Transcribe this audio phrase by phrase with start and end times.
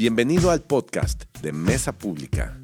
[0.00, 2.58] Bienvenido al podcast de Mesa Pública.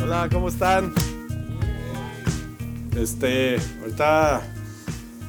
[0.00, 0.94] Hola, ¿cómo están?
[2.96, 4.42] Este, ahorita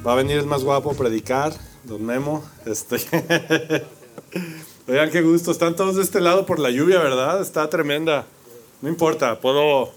[0.06, 1.52] va a venir el más guapo a predicar,
[1.82, 2.44] don Memo.
[2.66, 2.98] Este.
[4.86, 5.50] Oigan, qué gusto.
[5.50, 7.42] Están todos de este lado por la lluvia, ¿verdad?
[7.42, 8.26] Está tremenda.
[8.82, 9.90] No importa, puedo.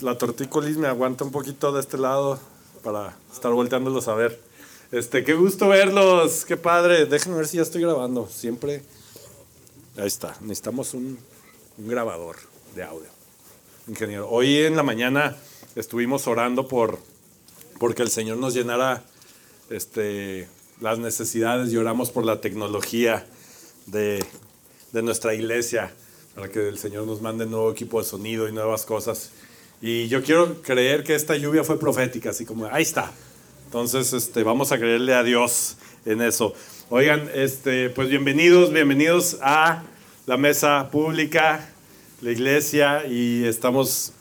[0.00, 2.38] La tortícolis me aguanta un poquito de este lado
[2.82, 4.40] para estar volteándolos a ver.
[4.90, 7.06] Este, qué gusto verlos, qué padre.
[7.06, 8.28] Déjenme ver si ya estoy grabando.
[8.28, 8.82] Siempre.
[9.96, 10.36] Ahí está.
[10.40, 11.18] Necesitamos un,
[11.78, 12.36] un grabador
[12.74, 13.08] de audio.
[13.88, 14.28] Ingeniero.
[14.28, 15.36] Hoy en la mañana
[15.74, 16.98] estuvimos orando por
[17.78, 19.02] porque el Señor nos llenara
[19.70, 20.46] este,
[20.80, 23.26] las necesidades y oramos por la tecnología
[23.86, 24.24] de,
[24.92, 25.92] de nuestra iglesia
[26.34, 29.30] para que el Señor nos mande nuevo equipo de sonido y nuevas cosas.
[29.80, 33.12] Y yo quiero creer que esta lluvia fue profética, así como, ahí está.
[33.66, 36.54] Entonces, este, vamos a creerle a Dios en eso.
[36.88, 39.82] Oigan, este, pues bienvenidos, bienvenidos a
[40.26, 41.68] la mesa pública,
[42.20, 44.12] la iglesia, y estamos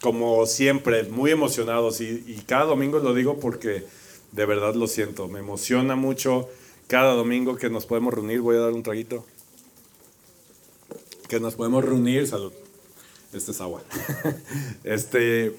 [0.00, 2.00] como siempre muy emocionados.
[2.00, 3.84] Y, y cada domingo lo digo porque
[4.32, 6.48] de verdad lo siento, me emociona mucho
[6.86, 8.40] cada domingo que nos podemos reunir.
[8.40, 9.24] Voy a dar un traguito
[11.30, 12.52] que nos podemos reunir, salud,
[13.32, 13.82] este es agua,
[14.84, 15.54] este,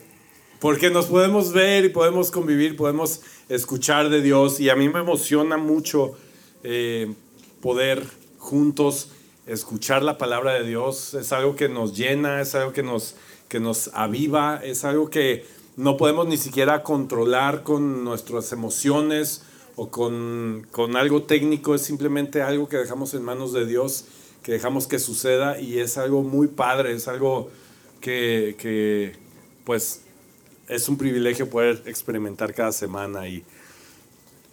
[0.59, 4.99] porque nos podemos ver y podemos convivir, podemos escuchar de Dios y a mí me
[4.99, 6.17] emociona mucho
[6.63, 7.13] eh,
[7.61, 8.05] poder
[8.37, 9.11] juntos
[9.47, 13.15] escuchar la palabra de Dios, es algo que nos llena, es algo que nos,
[13.47, 15.45] que nos aviva, es algo que
[15.77, 19.43] no podemos ni siquiera controlar con nuestras emociones
[19.77, 24.03] o con, con algo técnico, es simplemente algo que dejamos en manos de Dios
[24.43, 27.49] que dejamos que suceda y es algo muy padre, es algo
[27.99, 29.13] que, que
[29.65, 30.01] pues
[30.67, 33.43] es un privilegio poder experimentar cada semana y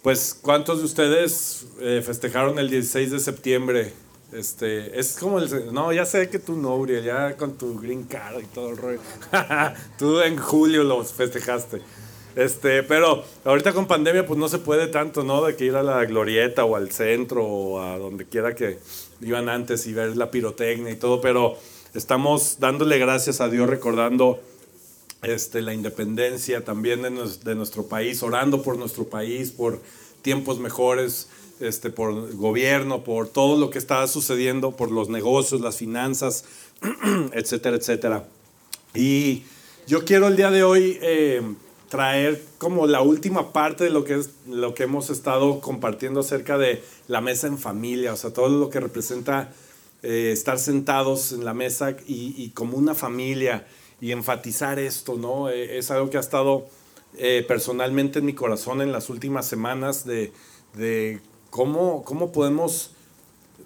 [0.03, 3.93] pues cuántos de ustedes eh, festejaron el 16 de septiembre
[4.31, 5.73] este, es como el.
[5.73, 8.77] No, ya sé que tú no, Uriel, ya con tu green card y todo el
[8.77, 8.99] rollo.
[9.97, 11.81] tú en julio los festejaste.
[12.35, 15.43] Este, pero ahorita con pandemia, pues no se puede tanto, ¿no?
[15.43, 18.77] De que ir a la glorieta o al centro o a donde quiera que
[19.21, 21.57] iban antes y ver la pirotecnia y todo, pero
[21.93, 24.39] estamos dándole gracias a Dios, recordando
[25.21, 29.81] este, la independencia también de, nuestro país, orando por nuestro país, por
[30.21, 35.77] tiempos mejores este, por gobierno, por todo lo que está sucediendo, por los negocios, las
[35.77, 36.45] finanzas,
[37.33, 38.25] etcétera, etcétera.
[38.95, 39.43] Y
[39.87, 41.41] yo quiero el día de hoy eh,
[41.89, 46.57] traer como la última parte de lo que, es, lo que hemos estado compartiendo acerca
[46.57, 49.51] de la mesa en familia, o sea, todo lo que representa
[50.03, 53.67] eh, estar sentados en la mesa y, como una familia
[53.99, 55.49] y enfatizar esto, ¿no?
[55.49, 56.67] Eh, es algo que ha estado
[57.47, 60.31] personalmente en mi corazón en las últimas semanas de,
[60.75, 61.19] de
[61.49, 62.91] ¿Cómo, cómo podemos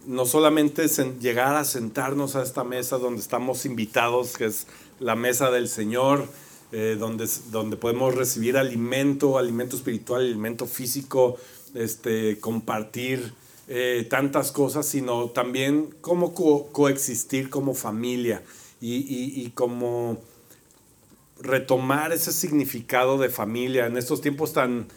[0.06, 0.88] no solamente
[1.20, 4.68] llegar a sentarnos a esta mesa donde estamos invitados, que es
[5.00, 6.28] la mesa del Señor,
[6.74, 11.38] eh, donde, donde podemos recibir alimento, alimento espiritual, alimento físico,
[11.74, 13.34] este, compartir
[13.68, 18.44] eh, tantas cosas, sino también cómo coexistir como familia
[18.82, 18.96] y,
[19.42, 20.18] y, como
[21.40, 24.88] retomar ese significado de familia en estos tiempos tan,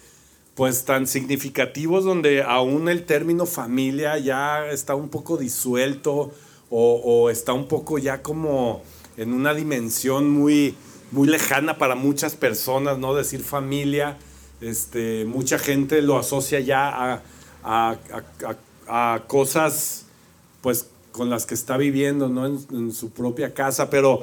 [0.57, 6.33] pues tan significativos donde aún el término familia ya está un poco disuelto
[6.71, 8.83] o, está un poco ya como
[9.17, 10.75] en una dimensión muy,
[11.11, 13.15] muy lejana para muchas personas, ¿no?
[13.15, 14.19] Decir familia,
[14.61, 17.23] este, mucha gente lo asocia ya
[17.63, 18.03] a,
[19.27, 20.07] cosas
[20.61, 22.47] pues con las que está viviendo, ¿no?
[22.47, 24.23] En, su propia casa, pero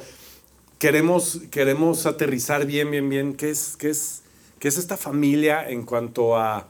[0.80, 4.24] queremos, queremos aterrizar bien, bien, bien, ¿qué es, qué es
[4.64, 6.70] ¿Qué es esta familia en cuanto a,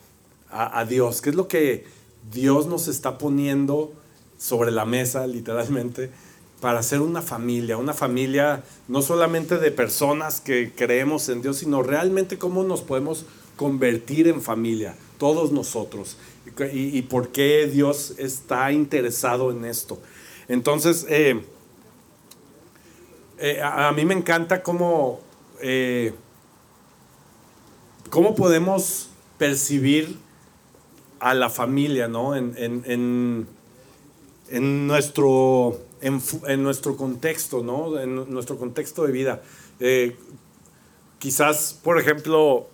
[0.49, 1.21] a, Dios?
[1.21, 1.85] ¿Qué es lo que
[2.31, 3.93] Dios nos está poniendo
[4.35, 6.09] sobre la mesa, literalmente,
[6.63, 7.75] para ser una familia?
[7.75, 13.25] Una familia no solamente de personas que creemos en Dios, sino realmente cómo nos podemos
[13.57, 16.15] convertir en familia, todos nosotros.
[16.71, 19.99] Y, por qué Dios está interesado en esto.
[20.47, 21.43] Entonces, eh,
[23.39, 25.19] eh, a, mí me encanta cómo
[25.61, 26.13] eh,
[28.09, 30.17] ¿Cómo podemos percibir
[31.19, 32.35] a la familia, ¿no?
[32.35, 33.47] En, en,
[34.49, 37.99] en, nuestro, en, nuestro contexto, ¿no?
[37.99, 39.41] En nuestro contexto de vida.
[39.79, 40.15] Eh,
[41.19, 42.67] quizás, por ejemplo,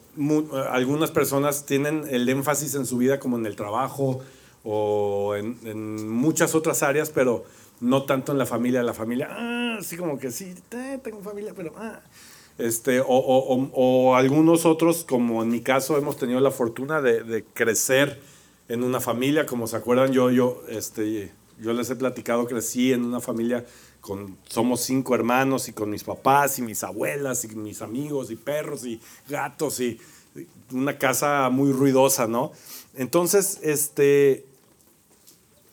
[0.72, 4.22] algunas personas tienen el énfasis en su vida como en el trabajo
[4.64, 7.46] o en, muchas otras áreas, pero
[7.80, 8.84] no tanto en la familia.
[8.84, 10.56] La familia, ah, así como que sí,
[11.04, 11.74] tengo familia, pero...
[11.78, 12.02] Ah.
[12.58, 17.24] Este, o, o, o, algunos otros, como en mi caso, hemos tenido la fortuna de,
[17.24, 18.20] de, crecer
[18.68, 23.04] en una familia, como se acuerdan, yo, yo, este, yo les he platicado, crecí en
[23.06, 23.66] una familia
[24.02, 28.36] con, somos cinco hermanos y con mis papás y mis abuelas y mis amigos y
[28.36, 30.00] perros y gatos y
[30.72, 32.52] una casa muy ruidosa, ¿no?
[32.96, 34.46] Entonces, este,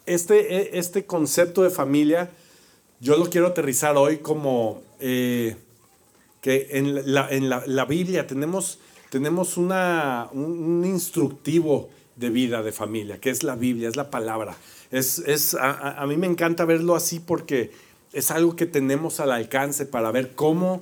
[0.07, 2.31] este, e, este concepto de familia,
[3.01, 5.57] yo lo quiero aterrizar hoy como eh,
[6.41, 8.79] que en, la, en la, la, Biblia tenemos,
[9.11, 14.57] tenemos una, un, instructivo de vida, de familia, que es la Biblia, es la palabra.
[14.97, 17.71] Es, es, a, a mí me encanta verlo así porque
[18.13, 20.81] es algo que tenemos al alcance para ver cómo,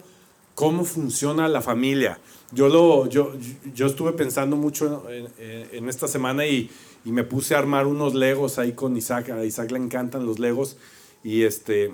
[0.55, 2.21] cómo funciona la familia.
[2.53, 3.33] Yo, lo, yo,
[3.75, 6.71] yo estuve pensando mucho en, esta semana y,
[7.05, 9.31] y, me puse a armar unos legos ahí con Isaac.
[9.31, 10.77] A Isaac le encantan los legos
[11.25, 11.93] y este...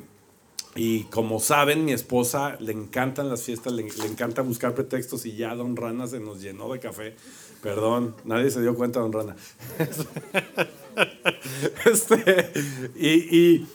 [0.76, 5.34] Y como saben, mi esposa le encantan las fiestas, le, le, encanta buscar pretextos y
[5.34, 7.16] ya Don Rana se nos llenó de café.
[7.62, 9.34] Perdón, nadie se dio cuenta, Don Rana.
[11.90, 12.50] este,
[12.96, 13.68] y, y,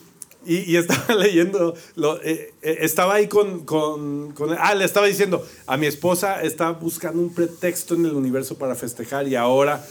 [0.45, 5.77] y, estaba leyendo, lo, eh, eh, estaba ahí con, con, ah, le estaba diciendo, a
[5.77, 9.85] mi esposa está buscando un pretexto en el universo para festejar y ahora,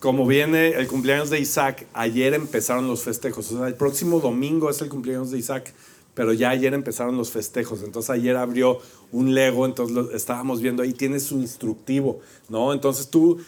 [0.00, 4.70] como viene el cumpleaños de Isaac, ayer empezaron los festejos, o sea, el próximo domingo
[4.70, 5.72] es el cumpleaños de Isaac,
[6.14, 8.80] pero ya ayer empezaron los festejos, entonces ayer abrió
[9.12, 12.18] un Lego, entonces estábamos viendo ahí, tiene su instructivo,
[12.48, 12.72] ¿no?
[12.72, 13.38] Entonces tú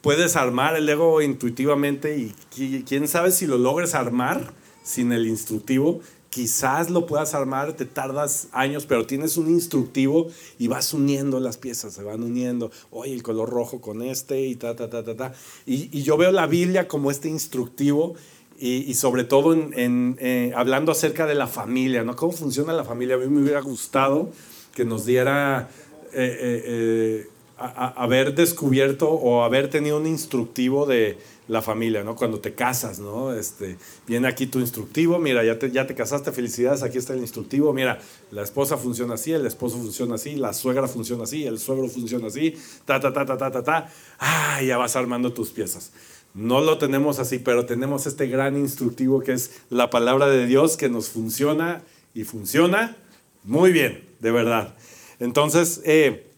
[0.00, 4.52] puedes armar el Lego intuitivamente y quién sabe si lo logres armar
[4.82, 6.00] sin el instructivo,
[6.30, 11.58] quizás lo puedas armar, te tardas años, pero tienes un instructivo y vas uniendo las
[11.58, 12.70] piezas, se van uniendo.
[12.90, 15.32] Oye, el color rojo con este y ta, ta, ta, ta, ta.
[15.66, 18.14] Y, yo veo la Biblia como este instructivo
[18.58, 22.14] y, sobre todo en eh, hablando acerca de la familia, ¿no?
[22.14, 23.16] ¿Cómo funciona la familia?
[23.16, 24.30] A mí me hubiera gustado
[24.74, 25.68] que nos diera...
[26.12, 27.28] Eh, eh,
[27.60, 32.16] haber descubierto o haber tenido un instructivo de la familia, ¿no?
[32.16, 33.34] Cuando te casas, ¿no?
[33.34, 33.76] Este,
[34.06, 37.72] viene aquí tu instructivo, mira, ya te, ya te casaste, felicidades, aquí está el instructivo,
[37.72, 41.88] mira, la esposa funciona así, el esposo funciona así, la suegra funciona así, el suegro
[41.88, 45.92] funciona así, ta, ta, ta, ta, ta, ta, ta, ah, ya vas armando tus piezas.
[46.32, 50.76] No lo tenemos así, pero tenemos este gran instructivo que es la palabra de Dios
[50.76, 51.82] que nos funciona
[52.14, 52.96] y funciona
[53.42, 54.76] muy bien, de verdad.
[55.18, 56.29] Entonces, eh,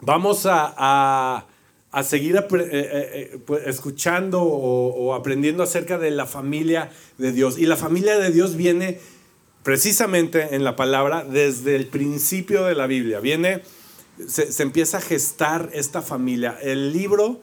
[0.00, 1.46] vamos a,
[2.02, 7.58] seguir eh, eh, eh, pues, escuchando o, aprendiendo acerca de la familia de Dios.
[7.58, 8.98] Y la familia de Dios viene
[9.62, 13.20] precisamente en la palabra desde el principio de la Biblia.
[13.20, 13.62] Viene,
[14.26, 16.58] se, se empieza a gestar esta familia.
[16.62, 17.40] El libro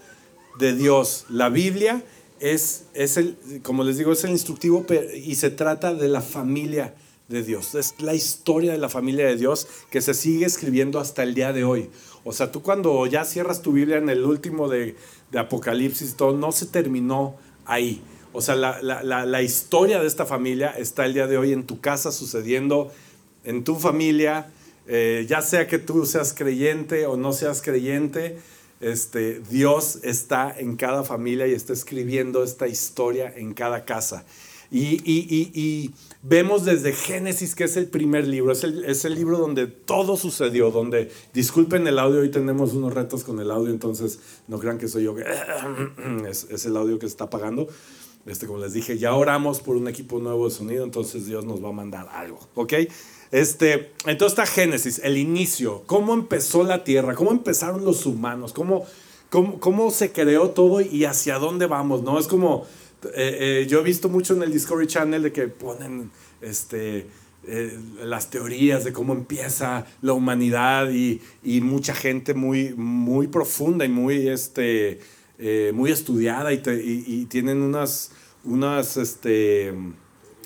[0.59, 2.04] de Dios, la Biblia,
[2.39, 6.94] es, es el, como les digo, es el instructivo y se trata de la familia
[7.27, 7.75] de Dios.
[7.75, 11.53] Es la historia de la familia de Dios que se sigue escribiendo hasta el día
[11.53, 11.89] de hoy.
[12.24, 14.95] O sea, tú cuando ya cierras tu Biblia en el último de,
[15.31, 17.35] de Apocalipsis, todo, no se terminó
[17.65, 18.01] ahí.
[18.33, 21.65] O sea, la, la, la, historia de esta familia está el día de hoy en
[21.65, 22.91] tu casa sucediendo,
[23.44, 24.51] en tu familia,
[24.88, 28.38] eh, ya sea que tú seas creyente o no seas creyente,
[28.80, 34.23] este, Dios está en cada familia y está escribiendo esta historia en cada casa.
[34.69, 35.91] Y, y, y,
[36.21, 40.18] vemos desde Génesis, que es el primer libro, es el, es el, libro donde todo
[40.18, 44.77] sucedió, donde, disculpen el audio, hoy tenemos unos retos con el audio, entonces no crean
[44.77, 45.15] que soy yo,
[46.27, 47.68] es, es el audio que está apagando.
[48.25, 51.63] Este, como les dije, ya oramos por un equipo nuevo de sonido, entonces Dios nos
[51.63, 52.73] va a mandar algo, ¿ok?
[53.31, 58.85] Este, entonces está Génesis, el inicio, cómo empezó la tierra, cómo empezaron los humanos, cómo,
[59.30, 62.19] cómo, cómo se creó todo y hacia dónde vamos, ¿no?
[62.19, 62.65] Es como
[63.16, 66.11] eh, eh, yo he visto mucho en el Discovery Channel de que ponen
[66.42, 67.07] este,
[67.47, 73.85] eh, las teorías de cómo empieza la humanidad y, y mucha gente muy, muy profunda
[73.85, 74.99] y muy, este,
[75.73, 78.11] muy estudiada y, y, tienen unas,
[78.44, 79.71] unas, este,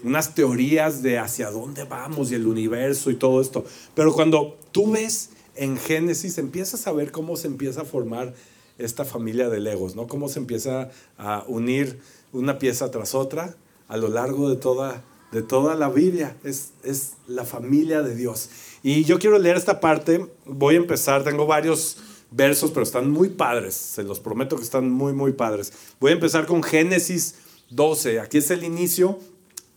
[0.04, 3.66] unas teorías de hacia dónde vamos y el universo y todo esto.
[3.96, 8.34] Pero cuando tú ves en Génesis, empiezas a ver cómo se empieza a formar
[8.78, 10.08] esta familia de legos, ¿no?
[10.08, 12.00] Cómo se empieza a unir
[12.34, 13.56] una pieza tras otra
[13.88, 16.38] a lo largo de toda, de toda la Biblia.
[16.44, 18.50] Es, es la familia de Dios.
[18.84, 20.28] Y yo quiero leer esta parte.
[20.46, 21.98] Voy a empezar, tengo varios
[22.32, 23.76] versos, pero están muy padres.
[23.76, 25.74] Se los prometo que están muy, muy padres.
[26.00, 27.36] Voy a empezar con Génesis
[27.70, 28.22] 12.
[28.22, 29.20] Aquí es el inicio.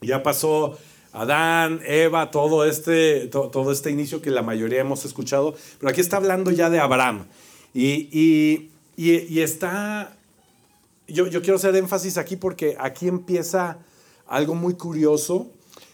[0.00, 0.78] Ya pasó
[1.12, 5.54] Adán, Eva, todo este, todo este inicio que la mayoría hemos escuchado.
[5.78, 7.26] Pero aquí está hablando ya de Abraham.
[7.72, 10.16] Y, y, y está
[11.08, 13.78] yo, quiero hacer énfasis aquí porque aquí empieza
[14.26, 15.52] algo muy curioso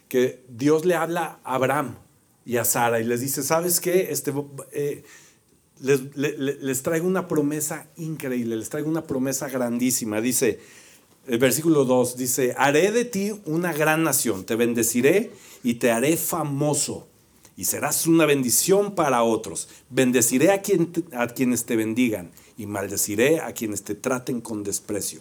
[0.08, 1.96] que Dios le habla a Abraham
[2.44, 4.08] y a Sara y les dice, ¿sabes qué?
[4.10, 4.32] Este,
[4.72, 5.04] eh,
[5.80, 10.20] les, les, traigo una promesa increíble, les traigo una promesa grandísima.
[10.20, 10.60] Dice,
[11.26, 15.30] el versículo 2 dice, haré de ti una gran nación, te bendeciré
[15.62, 17.09] y te haré famoso
[17.60, 19.68] y serás una bendición para otros.
[19.90, 25.20] Bendeciré a, quien, a quienes te bendigan y maldeciré a quienes te traten con desprecio.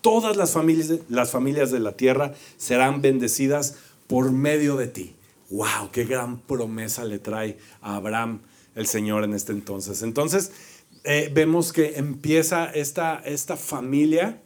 [0.00, 3.76] Todas las familias, las familias de la tierra serán bendecidas
[4.08, 5.14] por medio de ti.
[5.48, 5.92] ¡Wow!
[5.92, 8.40] ¡Qué gran promesa le trae a Abraham
[8.74, 10.02] el Señor en este entonces!
[10.02, 10.50] Entonces,
[11.04, 14.42] eh, vemos que empieza esta, esta familia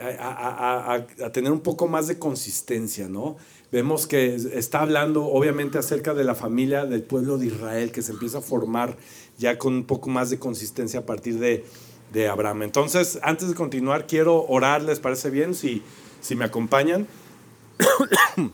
[0.00, 3.36] a, a, tener un poco más de consistencia, ¿no?
[3.72, 8.12] Vemos que está hablando obviamente acerca de la familia del pueblo de Israel que se
[8.12, 8.98] empieza a formar
[9.38, 11.64] ya con un poco más de consistencia a partir de,
[12.12, 12.64] de Abraham.
[12.64, 15.54] Entonces, antes de continuar, quiero orar, ¿les parece bien?
[15.54, 15.82] Si,
[16.20, 17.06] si me acompañan.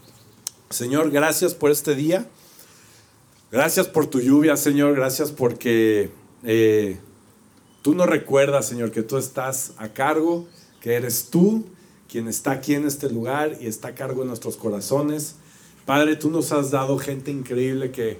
[0.70, 2.28] Señor, gracias por este día.
[3.50, 4.94] Gracias por tu lluvia, Señor.
[4.94, 6.10] Gracias porque
[6.44, 7.00] eh,
[7.82, 10.46] tú nos recuerdas, Señor, que tú estás a cargo,
[10.80, 11.64] que eres tú
[12.08, 15.36] quien está aquí en este lugar y está a cargo de nuestros corazones.
[15.84, 18.18] Padre, tú nos has dado gente increíble que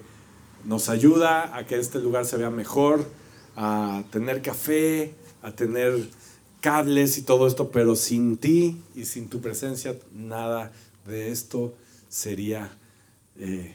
[0.65, 3.05] nos ayuda a que este lugar se vea mejor,
[3.57, 6.09] a tener café, a tener
[6.61, 10.73] cables y todo esto, pero sin ti y sin tu presencia, nada
[11.07, 11.75] de esto
[12.09, 12.71] sería
[13.39, 13.75] eh,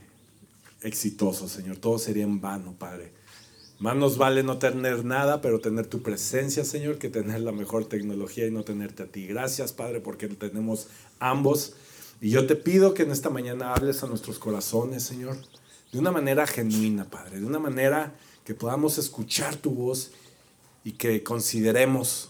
[0.81, 1.77] exitoso, Señor.
[1.77, 3.11] Todo sería en vano, Padre.
[3.83, 7.83] Más nos vale no tener nada, pero tener tu presencia, Señor, que tener la mejor
[7.83, 9.27] tecnología y no tenerte a ti.
[9.27, 10.87] Gracias, Padre, porque tenemos
[11.19, 11.73] ambos.
[12.21, 15.35] Y yo te pido que en esta mañana hables a nuestros corazones, Señor,
[15.91, 20.11] de una manera genuina, Padre, de una manera que podamos escuchar tu voz
[20.85, 22.29] y que consideremos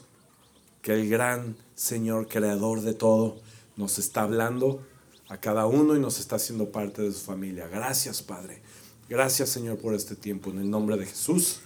[0.81, 3.37] que el gran Señor, creador de todo,
[3.75, 4.81] nos está hablando
[5.29, 7.67] a cada uno y nos está haciendo parte de su familia.
[7.67, 8.62] Gracias, Padre.
[9.09, 10.49] Gracias, Señor, por este tiempo.
[10.51, 11.59] En el nombre de Jesús.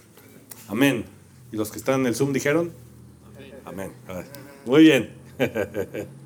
[0.68, 1.04] Amén.
[1.52, 2.72] ¿Y los que están en el Zoom dijeron?
[3.64, 3.92] Amén.
[4.66, 5.10] Muy bien.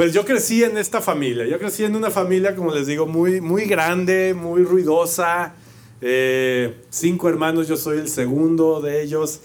[0.00, 1.44] Pues yo crecí en esta familia.
[1.44, 5.54] Yo crecí en una familia, como les digo, muy, muy grande, muy ruidosa.
[6.00, 9.40] Eh, cinco hermanos, yo soy el segundo de ellos.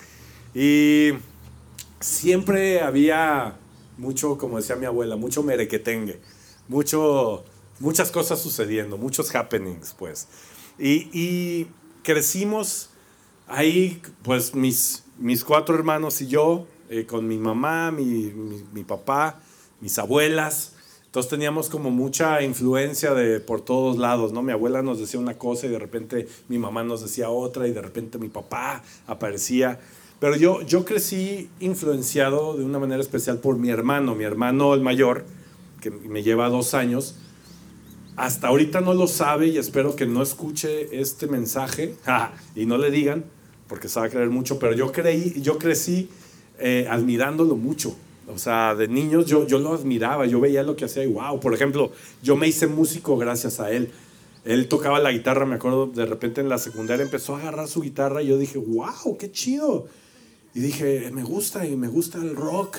[0.53, 1.09] Y
[1.99, 3.57] siempre había
[3.97, 6.21] mucho, como decía mi abuela, mucho merequetengue,
[6.69, 7.43] mucho,
[7.79, 10.27] muchas cosas sucediendo, muchos happenings, pues.
[10.77, 11.67] Y,
[12.03, 12.89] crecimos
[13.47, 18.31] ahí, pues mis, mis cuatro hermanos y yo, eh, con mi mamá, mi,
[18.73, 19.39] mi, papá,
[19.81, 20.73] mis abuelas.
[21.05, 24.43] Entonces teníamos como mucha influencia de por todos lados, ¿no?
[24.43, 27.71] Mi abuela nos decía una cosa y de repente mi mamá nos decía otra y
[27.71, 29.79] de repente mi papá aparecía.
[30.19, 34.81] Pero yo, yo crecí influenciado de una manera especial por mi hermano, mi hermano el
[34.81, 35.25] mayor,
[35.81, 37.15] que me lleva dos años.
[38.15, 41.95] Hasta ahorita no lo sabe y espero que no escuche este mensaje
[42.55, 43.25] y no le digan,
[43.67, 46.09] porque se va a creer mucho, pero yo, creí, yo crecí
[46.59, 47.95] eh, admirándolo mucho.
[48.27, 51.39] O sea, de niños yo, yo lo admiraba, yo veía lo que hacía y wow,
[51.39, 51.91] por ejemplo,
[52.23, 53.91] yo me hice músico gracias a él.
[54.45, 57.81] Él tocaba la guitarra, me acuerdo, de repente en la secundaria empezó a agarrar su
[57.81, 59.87] guitarra y yo dije, wow, qué chido.
[60.53, 62.77] Y dije, me gusta y me gusta el rock.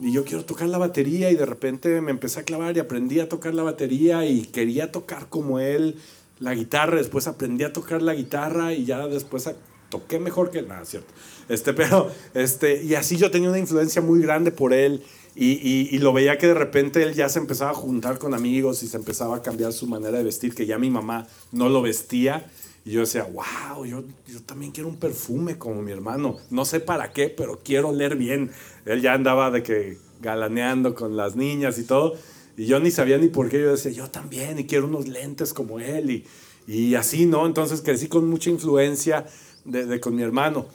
[0.00, 3.20] Y yo quiero tocar la batería y de repente me empecé a clavar y aprendí
[3.20, 5.96] a tocar la batería y quería tocar como él
[6.38, 6.96] la guitarra.
[6.96, 9.50] Después aprendí a tocar la guitarra y ya después
[9.90, 10.62] toqué mejor que.
[10.62, 11.12] Nada, cierto.
[11.50, 15.02] Este, pero, este, y así yo tenía una influencia muy grande por él.
[15.36, 18.82] Y, y, lo veía que de repente él ya se empezaba a juntar con amigos
[18.82, 21.82] y se empezaba a cambiar su manera de vestir, que ya mi mamá no lo
[21.82, 22.50] vestía.
[22.84, 26.38] Y yo decía, wow, yo, yo también quiero un perfume como mi hermano.
[26.50, 28.50] No sé para qué, pero quiero oler bien.
[28.86, 32.14] Él ya andaba de que galaneando con las niñas y todo.
[32.56, 33.60] Y yo ni sabía ni por qué.
[33.60, 36.10] Yo decía, yo también, y quiero unos lentes como él.
[36.10, 36.24] Y,
[36.66, 37.46] y así, ¿no?
[37.46, 39.26] Entonces crecí con mucha influencia
[39.64, 40.66] de, con mi hermano.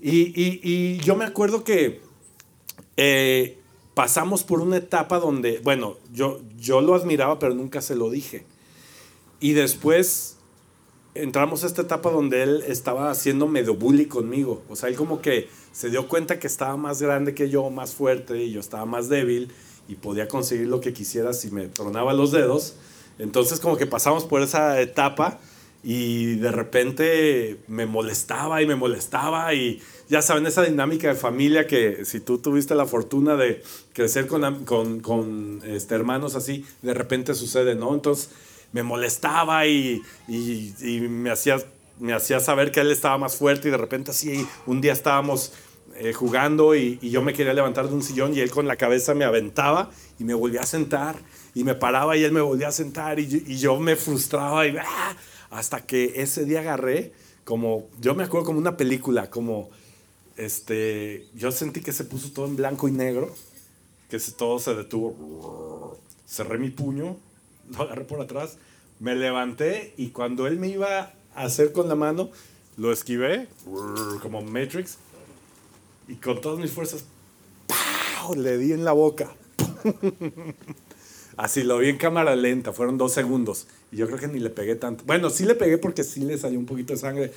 [0.00, 2.00] Y, y, y, yo me acuerdo que
[2.96, 3.58] eh,
[3.94, 8.44] pasamos por una etapa donde, bueno, yo, yo lo admiraba, pero nunca se lo dije.
[9.38, 10.38] Y después
[11.14, 14.62] entramos a esta etapa donde él estaba haciendo medio bully conmigo.
[14.68, 17.94] O sea, él como que se dio cuenta que estaba más grande que yo, más
[17.94, 19.50] fuerte, y yo estaba más débil
[19.88, 22.74] y podía conseguir lo que quisiera si me tronaba los dedos.
[23.18, 25.38] Entonces como que pasamos por esa etapa
[25.84, 31.66] y de repente me molestaba y me molestaba y ya saben esa dinámica de familia
[31.66, 36.94] que si tú tuviste la fortuna de crecer con, con, con este, hermanos así, de
[36.94, 37.94] repente sucede, ¿no?
[37.94, 38.30] Entonces
[38.72, 41.58] me molestaba y, y, me, hacía,
[41.98, 45.52] me hacía saber que él estaba más fuerte y de repente así un día estábamos
[45.96, 49.14] eh, jugando y, yo me quería levantar de un sillón y él con la cabeza
[49.14, 51.16] me aventaba y me volvía a sentar
[51.54, 55.16] y me paraba y él me volvía a sentar y, yo me frustraba y ¡ah!
[55.50, 57.12] Hasta que ese día agarré,
[57.44, 59.68] como, yo me acuerdo como una película, como,
[60.36, 63.34] este, yo sentí que se puso todo en blanco y negro,
[64.08, 65.98] que todo se detuvo.
[66.26, 67.18] Cerré mi puño,
[67.70, 68.58] lo agarré por atrás,
[69.00, 72.30] me levanté y cuando él me iba a hacer con la mano,
[72.76, 73.48] lo esquivé,
[74.22, 74.98] como Matrix,
[76.08, 77.04] y con todas mis fuerzas,
[78.36, 79.30] le di en la boca.
[81.36, 83.66] Así lo vi en cámara lenta, fueron dos segundos.
[83.90, 85.04] Y yo creo que ni le pegué tanto.
[85.06, 87.32] Bueno, sí le pegué porque sí le salió un poquito de sangre.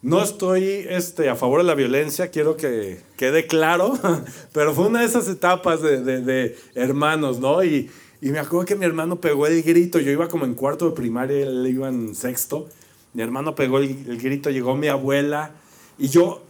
[0.00, 3.98] No estoy este, a favor de la violencia, quiero que quede claro,
[4.52, 7.64] pero fue una de esas etapas de, de, hermanos, ¿no?
[7.64, 10.88] Y, y, me acuerdo que mi hermano pegó el grito, yo iba como en cuarto
[10.88, 12.68] de primaria, él iba en sexto,
[13.14, 15.52] mi hermano pegó el, el grito, llegó mi abuela
[15.98, 16.42] y yo,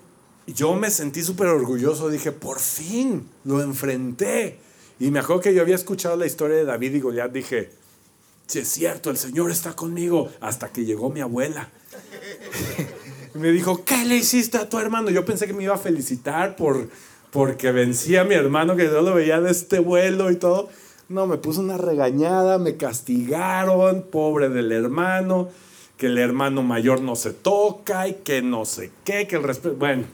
[0.46, 4.58] yo me sentí súper orgulloso, dije, por fin, lo enfrenté.
[5.00, 7.70] Y me acuerdo que yo había escuchado la historia de David y Goliat, dije,
[8.48, 11.68] si es cierto, el Señor está conmigo, hasta que llegó mi abuela.
[13.34, 15.10] y me dijo, ¿qué le hiciste a tu hermano?
[15.10, 16.88] Yo pensé que me iba a felicitar por,
[17.30, 20.70] porque vencí a mi hermano, que yo lo veía de este vuelo y todo.
[21.09, 25.49] No, me puso una regañada, me castigaron, pobre del hermano,
[25.97, 29.77] que el hermano mayor no se toca y que no sé qué, que el respeto.
[29.77, 30.05] Bueno,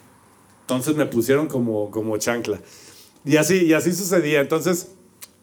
[0.61, 2.61] entonces me pusieron como, como chancla.
[3.25, 4.41] Y así, y así sucedía.
[4.41, 4.93] Entonces,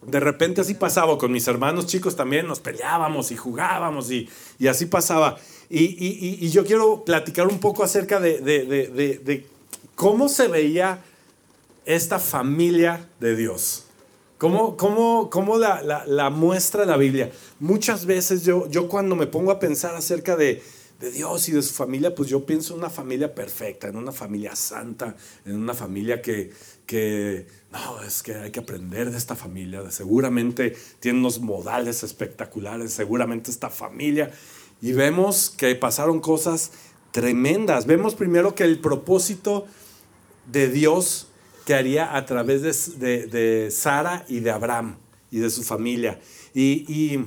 [0.06, 1.18] de repente así pasaba.
[1.18, 5.36] Con mis hermanos chicos también nos peleábamos y jugábamos y, y así pasaba.
[5.68, 9.46] Y, y, y, yo quiero platicar un poco acerca de, de, de, de
[9.94, 11.02] cómo se veía
[11.84, 13.81] esta familia de Dios.
[14.42, 17.30] ¿Cómo, cómo, cómo la, la, la, muestra la Biblia?
[17.60, 20.60] Muchas veces yo, yo cuando me pongo a pensar acerca de,
[20.98, 24.10] de Dios y de su familia, pues yo pienso en una familia perfecta, en una
[24.10, 25.14] familia santa,
[25.46, 26.50] en una familia que,
[26.86, 32.92] que no, es que hay que aprender de esta familia, seguramente tiene unos modales espectaculares,
[32.92, 34.32] seguramente esta familia,
[34.80, 36.72] y vemos que pasaron cosas
[37.12, 37.86] tremendas.
[37.86, 39.68] Vemos primero que el propósito
[40.50, 41.28] de Dios
[41.64, 44.96] que haría a través de, de, Sara y de Abraham
[45.30, 46.20] y de su familia.
[46.54, 47.26] Y, y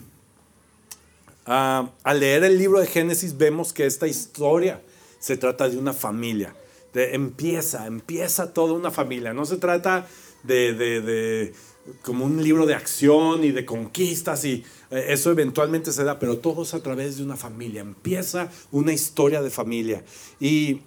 [1.46, 4.82] Ah, al leer el libro de Génesis vemos que esta historia
[5.20, 6.56] se trata de una familia.
[6.94, 9.34] De, empieza, empieza toda una familia.
[9.34, 10.08] No se trata
[10.42, 11.54] de, de,
[12.02, 16.40] como un libro de acción y de conquistas y eh, eso eventualmente se da, pero
[16.40, 17.82] todo es a través de una familia.
[17.82, 20.04] Empieza una historia de familia.
[20.40, 20.82] Y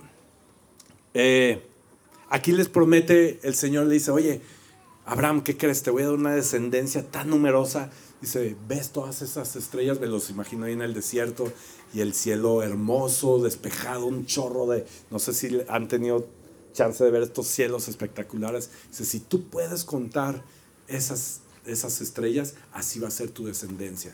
[1.15, 1.63] eh,
[2.31, 4.41] aquí les promete, el Señor le dice, oye,
[5.07, 5.83] Abraham, ¿qué crees?
[5.83, 10.29] Te voy a dar una descendencia tan numerosa Dice, ves todas esas estrellas, me los
[10.31, 11.53] imagino ahí en el desierto
[11.95, 16.27] y el cielo hermoso, despejado, un chorro de, no sé si han tenido
[16.73, 18.71] chance de ver estos cielos espectaculares.
[18.91, 20.43] Dice, si tú puedes contar
[20.89, 24.13] esas, esas estrellas, así va a ser tu descendencia.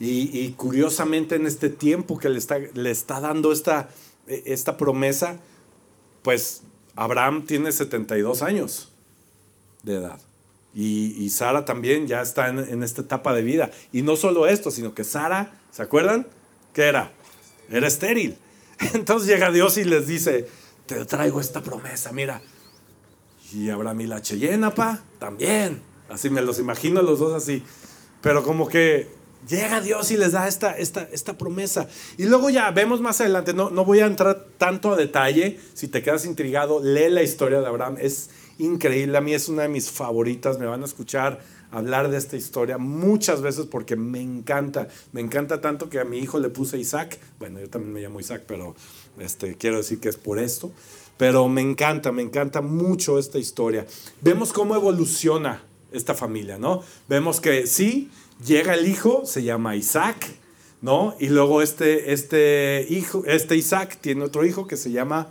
[0.00, 3.88] Y, curiosamente en este tiempo que le está, le está dando esta,
[4.26, 5.38] esta promesa,
[6.22, 6.62] pues
[6.96, 8.92] Abraham tiene 72 años
[9.82, 10.20] de edad.
[10.74, 13.70] Y, Sara también ya está en, esta etapa de vida.
[13.92, 16.26] Y no solo esto, sino que Sara, ¿se acuerdan?
[16.72, 17.12] ¿Qué era?
[17.70, 18.38] Era estéril.
[18.94, 20.48] Entonces llega Dios y les dice,
[20.86, 22.40] te traigo esta promesa, mira.
[23.52, 25.82] Y Abraham y la Cheyenne, pa, también.
[26.08, 27.62] Así me los imagino los dos así.
[28.22, 29.10] Pero como que
[29.48, 31.88] llega Dios y les da esta, esta, esta promesa.
[32.16, 35.58] Y luego ya vemos más adelante, no, no voy a entrar tanto a detalle.
[35.74, 37.96] Si te quedas intrigado, lee la historia de Abraham.
[38.00, 39.16] Es increíble.
[39.18, 40.58] A mí es una de mis favoritas.
[40.58, 44.88] Me van a escuchar hablar de esta historia muchas veces porque me encanta.
[45.12, 47.18] Me encanta tanto que a mi hijo le puse Isaac.
[47.38, 48.74] Bueno, yo también me llamo Isaac, pero
[49.18, 50.70] este, quiero decir que es por esto.
[51.16, 53.86] Pero me encanta, me encanta mucho esta historia.
[54.20, 56.82] Vemos cómo evoluciona esta familia, ¿no?
[57.08, 58.10] Vemos que sí,
[58.44, 60.28] llega el hijo, se llama Isaac,
[60.80, 61.14] ¿no?
[61.18, 65.28] Y luego este, este hijo, este Isaac tiene otro hijo que se llama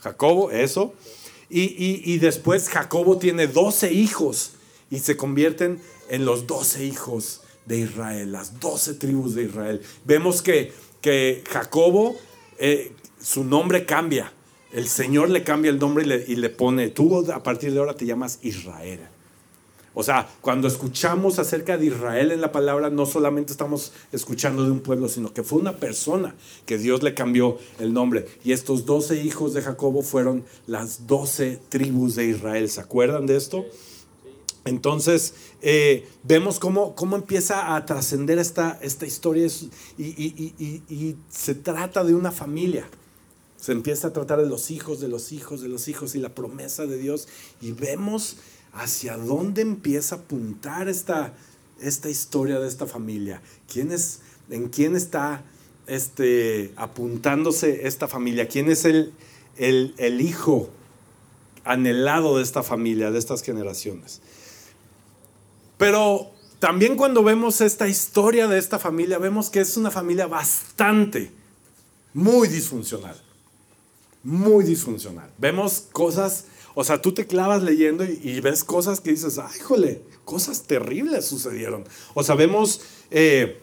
[0.00, 0.94] Jacobo, eso.
[1.48, 4.52] Y, después Jacobo tiene 12 hijos
[4.90, 9.80] y se convierten en los 12 hijos de Israel, las 12 tribus de Israel.
[10.04, 12.16] Vemos que, que Jacobo,
[12.58, 14.32] eh, su nombre cambia.
[14.72, 17.78] El Señor le cambia el nombre y le, y le pone, tú a partir de
[17.78, 19.00] ahora te llamas Israel.
[19.98, 24.70] O sea, cuando escuchamos acerca de Israel en la palabra, no solamente estamos escuchando de
[24.70, 26.34] un pueblo, sino que fue una persona
[26.66, 28.26] que Dios le cambió el nombre.
[28.44, 32.68] Y estos doce hijos de Jacobo fueron las doce tribus de Israel.
[32.68, 33.64] ¿Se acuerdan de esto?
[34.66, 35.32] Entonces,
[35.62, 39.46] eh, vemos cómo, cómo, empieza a trascender esta, esta historia
[39.96, 42.86] y, y se trata de una familia.
[43.56, 46.34] Se empieza a tratar de los hijos, de los hijos, de los hijos y la
[46.34, 47.28] promesa de Dios.
[47.62, 48.36] Y vemos
[48.76, 51.32] hacia dónde empieza a apuntar esta,
[51.80, 53.40] esta historia de esta familia.
[53.72, 55.42] ¿Quién es, ¿En quién está
[55.86, 58.48] este, apuntándose esta familia?
[58.48, 59.12] ¿Quién es el,
[59.56, 60.70] el, el hijo
[61.64, 64.20] anhelado de esta familia, de estas generaciones?
[65.78, 71.30] Pero también cuando vemos esta historia de esta familia, vemos que es una familia bastante,
[72.14, 73.20] muy disfuncional.
[74.22, 75.30] Muy disfuncional.
[75.38, 76.46] Vemos cosas,
[76.78, 81.24] o sea, tú te clavas leyendo y, ves cosas que dices, ay, jole, cosas terribles
[81.24, 81.84] sucedieron.
[82.12, 83.58] O sea, vemos, eh,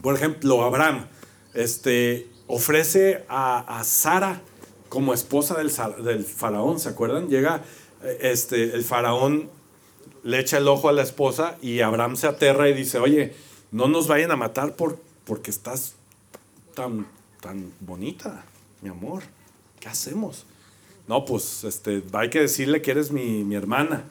[0.00, 1.08] por ejemplo, Abraham
[1.54, 4.42] este, ofrece a, Sara
[4.88, 5.72] como esposa del,
[6.04, 7.28] del, faraón, ¿se acuerdan?
[7.28, 7.64] Llega
[8.04, 9.50] eh, este, el faraón
[10.22, 13.34] le echa el ojo a la esposa y Abraham se aterra y dice, oye,
[13.72, 15.96] no nos vayan a matar por, porque estás
[16.74, 17.08] tan,
[17.40, 18.44] tan bonita,
[18.82, 19.24] mi amor.
[19.80, 20.46] ¿Qué hacemos?
[21.08, 24.04] No, pues este, hay que decirle que eres mi, mi hermana.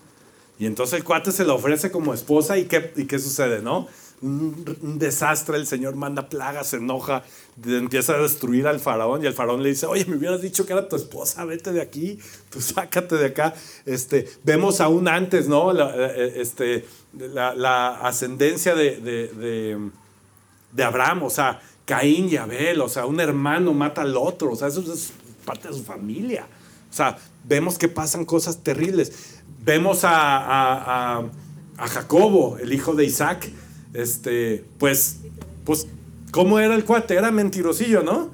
[0.57, 3.87] Y entonces el cuate se la ofrece como esposa y ¿qué, y qué sucede, no?
[4.21, 7.23] un, desastre, el Señor manda plagas, se enoja,
[7.65, 10.73] empieza a destruir al faraón y el faraón le dice, oye, me hubieras dicho que
[10.73, 13.53] era tu esposa, vete de aquí, tú sácate de acá.
[13.85, 15.73] Este, vemos aún antes, ¿no?
[15.73, 19.89] La, eh, este, la, ascendencia de, de,
[20.71, 24.55] de, Abraham, o sea, Caín y Abel, o sea, un hermano mata al otro, o
[24.55, 25.13] sea, eso es
[25.45, 26.47] parte de su familia.
[26.95, 29.41] O sea, vemos que pasan cosas terribles.
[29.65, 31.25] Vemos a, a, a,
[31.75, 33.51] a Jacobo, el hijo de Isaac,
[33.93, 35.17] este, pues,
[35.65, 35.87] pues,
[36.31, 37.15] ¿cómo era el cuate?
[37.15, 38.31] Era mentirosillo, ¿no?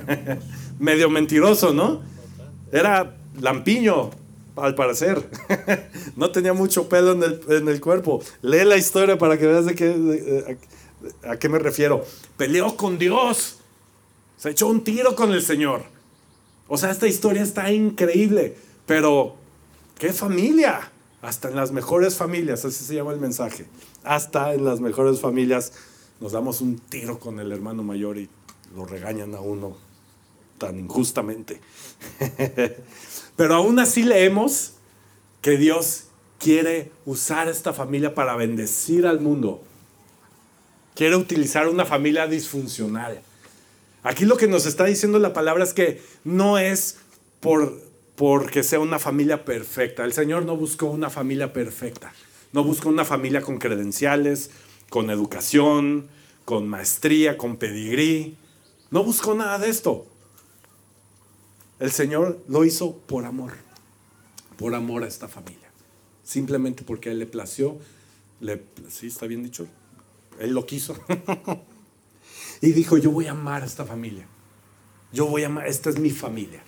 [0.78, 2.00] Medio mentiroso, ¿no?
[2.72, 4.08] Era lampiño,
[4.56, 5.28] al parecer.
[6.16, 8.22] no tenía mucho pelo en el, cuerpo.
[8.40, 10.58] Lee la historia para que veas de qué,
[11.28, 12.06] a, qué me refiero.
[12.38, 13.58] Peleó con Dios.
[14.38, 15.82] Se echó un tiro con el Señor.
[16.72, 18.56] O sea, esta historia está increíble.
[18.86, 19.36] Pero,
[19.98, 20.90] ¿qué familia?
[21.20, 23.66] Hasta en las mejores familias, así se llama el mensaje
[24.04, 25.72] hasta en las mejores familias
[26.20, 28.28] nos damos un tiro con el hermano mayor y
[28.74, 29.76] lo regañan a uno
[30.58, 31.60] tan injustamente.
[33.36, 34.74] Pero aún así leemos
[35.40, 36.04] que Dios
[36.38, 39.62] quiere usar esta familia para bendecir al mundo.
[40.94, 43.22] Quiere utilizar una familia disfuncional.
[44.02, 46.98] Aquí lo que nos está diciendo la palabra es que no es
[47.40, 47.80] por
[48.16, 50.04] porque sea una familia perfecta.
[50.04, 52.12] El Señor no buscó una familia perfecta.
[52.52, 54.50] No busco una familia con credenciales,
[54.90, 56.08] con educación,
[56.44, 58.36] con maestría, con pedigrí.
[58.90, 60.06] No busco nada de esto.
[61.80, 63.54] El Señor lo hizo por amor,
[64.56, 65.70] por amor a esta familia.
[66.22, 67.78] Simplemente porque a Él le plació,
[68.40, 69.66] le, sí, está bien dicho,
[70.38, 70.96] Él lo quiso.
[72.62, 74.24] y dijo, yo voy a amar a esta familia.
[75.12, 76.62] Yo voy a amar, esta es mi familia.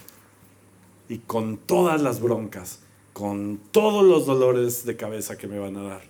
[1.09, 2.81] Y con todas las broncas,
[3.13, 6.03] con todos los dolores de cabeza que me van a dar,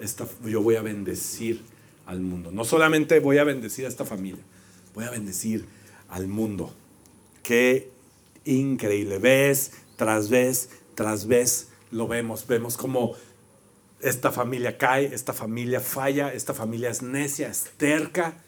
[0.00, 1.62] esta, yo voy a bendecir
[2.04, 2.50] al mundo.
[2.50, 4.42] No solamente voy a bendecir a esta familia,
[4.92, 5.66] voy a bendecir
[6.08, 6.74] al mundo.
[7.44, 7.92] Qué
[8.44, 9.18] increíble.
[9.18, 12.44] Ves tras vez, tras vez lo vemos.
[12.48, 13.14] Vemos como
[14.00, 18.42] esta familia cae, esta familia falla, esta familia es necia, es terca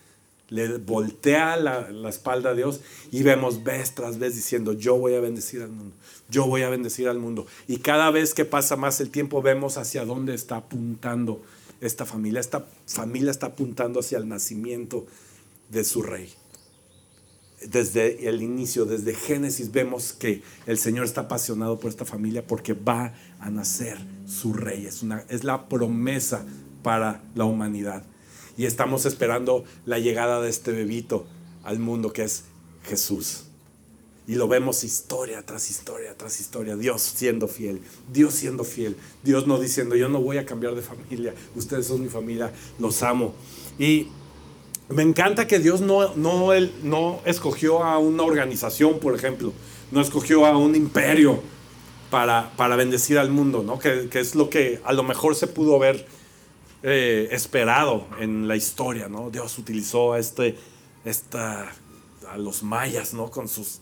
[0.50, 5.20] le voltea la, espalda a Dios y vemos vez tras vez diciendo, yo voy a
[5.20, 5.94] bendecir al mundo,
[6.28, 7.46] yo voy a bendecir al mundo.
[7.68, 11.40] Y cada vez que pasa más el tiempo vemos hacia dónde está apuntando
[11.80, 12.40] esta familia.
[12.40, 15.06] Esta familia está apuntando hacia el nacimiento
[15.70, 16.32] de su rey.
[17.68, 22.72] Desde el inicio, desde Génesis, vemos que el Señor está apasionado por esta familia porque
[22.72, 24.86] va a nacer su rey.
[24.86, 26.44] Es, una, es la promesa
[26.82, 28.02] para la humanidad
[28.60, 31.24] y estamos esperando la llegada de este bebito
[31.64, 32.44] al mundo que es
[32.84, 33.44] Jesús.
[34.28, 36.76] Y lo vemos historia tras historia tras historia.
[36.76, 37.80] Dios siendo fiel.
[38.12, 38.96] Dios siendo fiel.
[39.22, 41.34] Dios no diciendo, yo no voy a cambiar de familia.
[41.56, 42.52] Ustedes son mi familia.
[42.78, 43.32] Los amo.
[43.78, 44.08] Y
[44.90, 49.54] me encanta que Dios no, no, él, no escogió a una organización, por ejemplo.
[49.90, 51.40] No escogió a un imperio
[52.10, 53.78] para, para bendecir al mundo, ¿no?
[53.78, 56.19] Que, que es lo que a lo mejor se pudo ver
[56.82, 59.30] eh, esperado en la historia, ¿no?
[59.30, 60.56] Dios utilizó a, este,
[61.04, 61.70] esta,
[62.28, 63.30] a los mayas, ¿no?
[63.30, 63.80] Con sus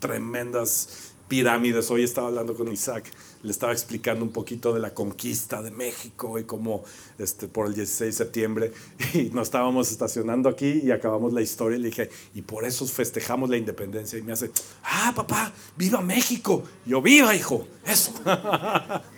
[0.00, 1.90] tremendas pirámides.
[1.90, 3.10] Hoy estaba hablando con Isaac,
[3.42, 6.84] le estaba explicando un poquito de la conquista de México y cómo
[7.18, 8.72] este, por el 16 de septiembre
[9.14, 12.86] y nos estábamos estacionando aquí y acabamos la historia y le dije, y por eso
[12.86, 14.18] festejamos la independencia.
[14.18, 14.50] Y me hace,
[14.84, 16.64] ah, papá, viva México.
[16.86, 18.12] yo, viva, hijo, eso.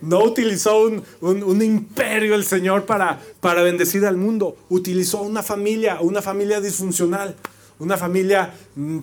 [0.00, 0.86] No utilizó
[1.20, 4.56] un, imperio el Señor para, para bendecir al mundo.
[4.68, 7.34] Utilizó una familia, una familia disfuncional,
[7.78, 8.98] una familia mm,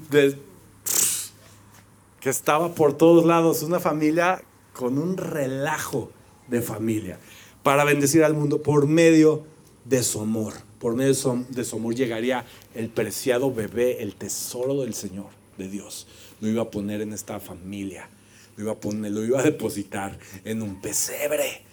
[2.19, 4.41] que estaba por todos lados, una familia
[4.73, 6.12] con un relajo
[6.47, 7.19] de familia
[7.63, 9.45] para bendecir al mundo por medio
[9.86, 11.13] de su amor, por medio
[11.49, 15.27] de su amor llegaría el preciado bebé, el tesoro del Señor,
[15.58, 16.08] de Dios.
[16.41, 18.10] Lo iba a poner en esta familia,
[18.55, 21.63] lo iba a poner, lo iba a depositar en un pesebre.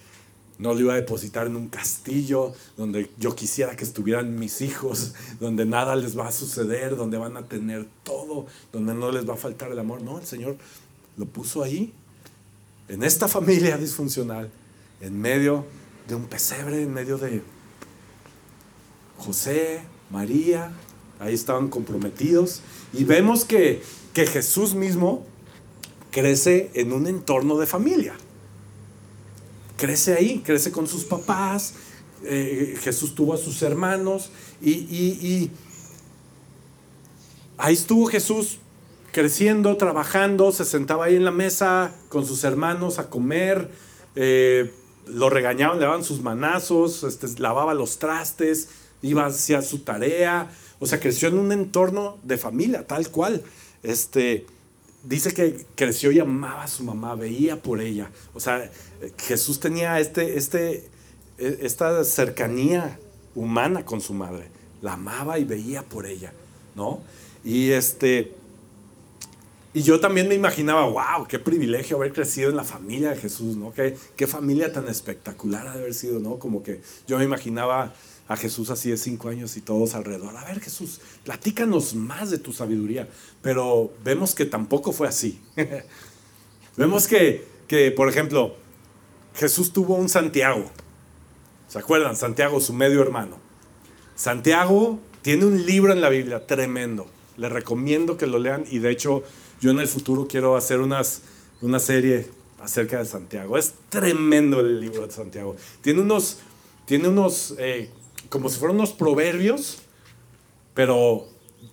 [0.58, 5.14] No lo iba a depositar en un castillo donde yo quisiera que estuvieran mis hijos,
[5.40, 9.34] donde nada les va a suceder, donde van a tener todo, donde no les va
[9.34, 10.02] a faltar el amor.
[10.02, 10.58] No, el Señor
[11.16, 11.94] lo puso ahí,
[12.90, 14.50] en esta familia disfuncional,
[15.00, 15.64] en medio
[16.08, 17.40] de un pesebre, en medio de
[19.16, 20.72] José, María,
[21.20, 22.62] ahí estaban comprometidos.
[22.92, 23.80] Y vemos que,
[24.12, 25.24] que Jesús mismo
[26.10, 28.14] crece en un entorno de familia.
[29.76, 31.74] Crece ahí, crece con sus papás.
[32.24, 35.50] Eh, Jesús tuvo a sus hermanos y, y,
[37.56, 38.58] ahí estuvo Jesús
[39.10, 43.70] creciendo, trabajando, se sentaba ahí en la mesa con sus hermanos a comer,
[44.16, 44.70] eh,
[45.06, 48.68] lo regañaban, le daban sus manazos, este, lavaba los trastes,
[49.00, 53.42] iba hacia su tarea, o sea, creció en un entorno de familia, tal cual.
[53.82, 54.46] Este,
[55.02, 58.10] dice que creció y amaba a su mamá, veía por ella.
[58.34, 58.70] O sea,
[59.18, 60.88] Jesús tenía este, este,
[61.38, 62.98] e, esta cercanía
[63.34, 64.48] humana con su madre.
[64.82, 66.32] La amaba y veía por ella,
[66.74, 67.00] ¿no?
[67.44, 68.34] Y este,
[69.72, 73.56] y yo también me imaginaba, wow, qué privilegio haber crecido en la familia de Jesús,
[73.56, 73.72] ¿no?
[73.72, 76.38] Qué, qué familia tan espectacular haber sido, ¿no?
[76.38, 77.94] Como que yo me imaginaba
[78.30, 80.36] a Jesús así de cinco años y todos alrededor.
[80.36, 83.08] A ver, Jesús, platícanos más de tu sabiduría.
[83.42, 85.40] Pero vemos que tampoco fue así.
[86.76, 88.54] vemos que, que, por ejemplo,
[89.34, 90.70] Jesús tuvo un Santiago.
[91.66, 92.14] ¿Se acuerdan?
[92.14, 93.36] Santiago, su medio hermano.
[94.14, 97.08] Santiago tiene un libro en la Biblia tremendo.
[97.36, 99.24] Le recomiendo que lo lean y de hecho
[99.60, 101.22] yo en el futuro quiero hacer unas,
[101.62, 102.28] una serie
[102.62, 103.58] acerca de Santiago.
[103.58, 105.56] Es tremendo el libro de Santiago.
[105.80, 106.38] Tiene unos,
[106.86, 107.90] tiene unos eh,
[108.30, 109.78] como si fueran unos proverbios,
[110.72, 111.28] pero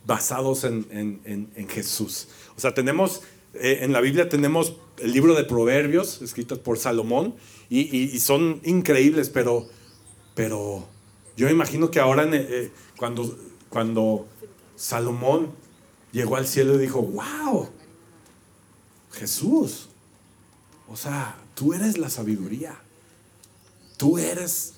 [0.06, 2.28] basados en, Jesús.
[2.58, 3.22] O sea, tenemos,
[3.54, 7.36] eh, en la Biblia tenemos el libro de proverbios, escritos por Salomón,
[7.70, 9.70] y, son increíbles, pero,
[10.36, 10.86] pero
[11.38, 13.38] yo imagino que ahora eh, cuando,
[13.70, 14.28] cuando
[14.76, 15.52] Salomón
[16.12, 17.70] llegó al cielo y dijo, wow,
[19.12, 19.90] Jesús.
[20.88, 22.80] O sea, tú eres la sabiduría.
[23.98, 24.77] Tú eres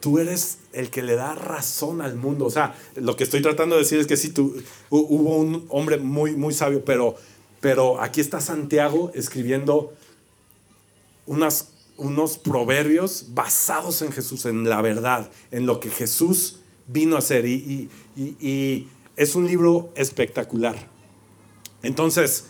[0.00, 2.46] tú eres el que le da razón al mundo.
[2.46, 4.56] O sea, lo que estoy tratando de decir es que sí, tú,
[4.90, 7.16] hubo un hombre muy, muy sabio, pero,
[7.60, 9.92] pero aquí está Santiago escribiendo
[11.26, 17.46] unos proverbios basados en Jesús, en la verdad, en lo que Jesús vino a hacer.
[17.46, 17.88] y
[19.16, 20.76] es un libro espectacular.
[21.82, 22.46] Entonces,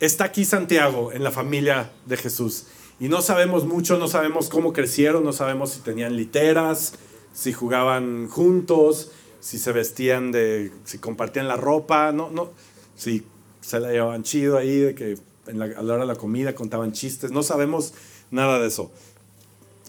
[0.00, 2.66] está aquí Santiago en la familia de Jesús.
[3.00, 6.94] Y no sabemos mucho, no sabemos cómo crecieron, no sabemos si tenían literas,
[7.32, 12.50] si jugaban juntos, si se vestían de, si compartían la ropa, no, no,
[12.96, 13.24] si
[13.60, 16.54] se la llevaban chido ahí, de que en la, a la hora de la comida
[16.54, 17.94] contaban chistes, no sabemos
[18.30, 18.92] nada de eso.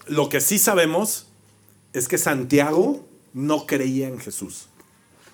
[0.07, 1.27] Lo que sí sabemos
[1.93, 4.67] es que Santiago no creía en Jesús.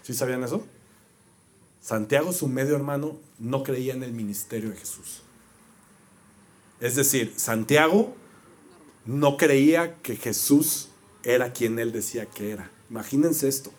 [0.03, 0.63] ¿Sí sabían eso?
[1.81, 5.23] Santiago, su medio hermano, no creía en el ministerio de Jesús.
[6.81, 8.15] Es decir, Santiago
[9.05, 10.89] no creía que Jesús
[11.23, 12.71] era quien él decía que era.
[12.89, 13.71] Imagínense esto.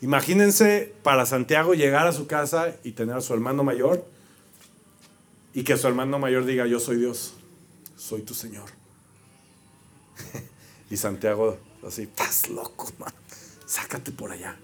[0.00, 4.06] Imagínense para Santiago llegar a su casa y tener a su hermano mayor
[5.54, 7.34] y que su hermano mayor diga, yo soy Dios,
[7.96, 8.70] soy tu Señor.
[10.90, 13.12] y Santiago así, estás loco, man.
[13.66, 14.56] sácate por allá.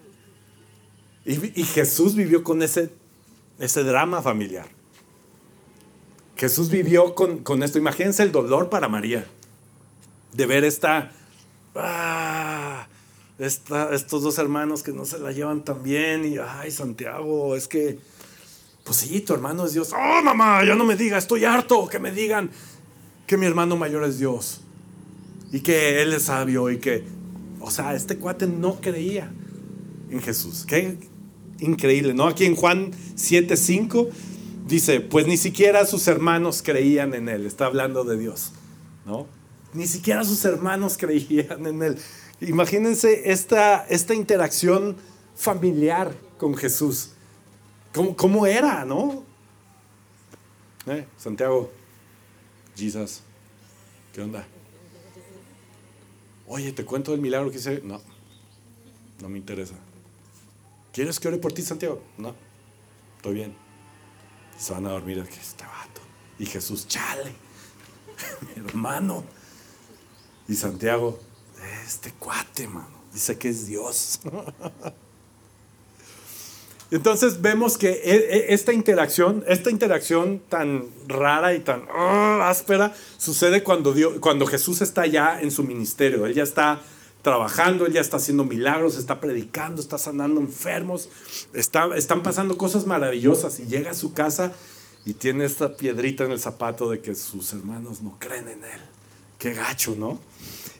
[1.24, 2.90] Y, Jesús vivió con ese,
[3.58, 4.68] ese drama familiar.
[6.36, 7.78] Jesús vivió con, esto.
[7.78, 9.26] Imagínense el dolor para María
[10.32, 11.12] de ver esta,
[11.76, 12.86] ah,
[13.38, 17.98] estos dos hermanos que no se la llevan tan bien y, ay, Santiago, es que,
[18.82, 19.92] pues sí, tu hermano es Dios.
[19.92, 22.50] Oh, mamá, ya no me diga, estoy harto que me digan
[23.26, 24.60] que mi hermano mayor es Dios
[25.52, 27.04] y que él es sabio y que,
[27.60, 29.32] o sea, este cuate no creía
[30.10, 30.64] en Jesús.
[30.66, 30.98] Qué
[31.60, 32.26] increíble, ¿no?
[32.26, 34.08] Aquí en Juan 7:5
[34.66, 37.46] dice, pues ni siquiera sus hermanos creían en él.
[37.46, 38.52] Está hablando de Dios,
[39.04, 39.26] ¿no?
[39.72, 41.98] Ni siquiera sus hermanos creían en él.
[42.40, 44.96] Imagínense esta, esta interacción
[45.36, 47.10] familiar con Jesús.
[47.92, 49.22] ¿Cómo, cómo era, no?
[50.86, 51.70] Eh, Santiago,
[52.76, 53.20] Jesus,
[54.12, 54.46] ¿qué onda?
[56.46, 57.80] Oye, ¿te cuento el milagro que hice?
[57.82, 58.02] No,
[59.22, 59.76] no me interesa.
[60.92, 62.02] ¿Quieres que ore por ti, Santiago?
[62.18, 62.34] No,
[63.16, 63.63] estoy bien
[64.58, 66.00] se van a dormir que este vato.
[66.38, 67.32] Y Jesús, chale,
[68.40, 69.24] mi hermano.
[70.48, 71.18] Y Santiago,
[71.86, 74.20] este cuate, mano, dice que es Dios.
[76.90, 82.94] Entonces vemos que e, e, esta interacción, esta interacción tan rara y tan ah, áspera,
[83.16, 86.26] sucede cuando, Dios, cuando Jesús está ya en su ministerio.
[86.26, 86.82] Él ya está
[87.24, 91.08] trabajando, él ya está haciendo milagros, está predicando, está sanando enfermos,
[91.54, 94.52] está, están pasando cosas maravillosas y llega a su casa
[95.06, 98.80] y tiene esta piedrita en el zapato de que sus hermanos no creen en él.
[99.38, 100.20] Qué gacho, ¿no?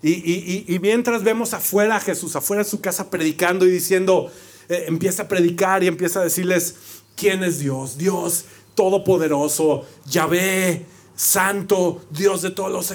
[0.03, 4.31] Y, mientras vemos afuera a Jesús, afuera de su casa predicando y diciendo,
[4.69, 6.75] eh, empieza a predicar y empieza a decirles
[7.17, 10.85] quién es Dios, Dios todopoderoso, Yahvé,
[11.17, 12.91] santo, Dios de todos los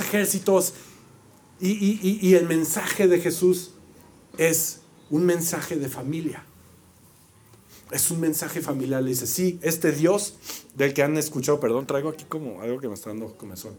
[0.00, 0.74] ejércitos.
[1.64, 3.70] Y, el mensaje de Jesús
[4.36, 6.44] es un mensaje de familia.
[7.92, 9.00] Es un mensaje familiar.
[9.00, 10.34] Le dice, sí, este Dios
[10.74, 13.74] del que han escuchado, perdón, traigo aquí como algo que me está dando comezón.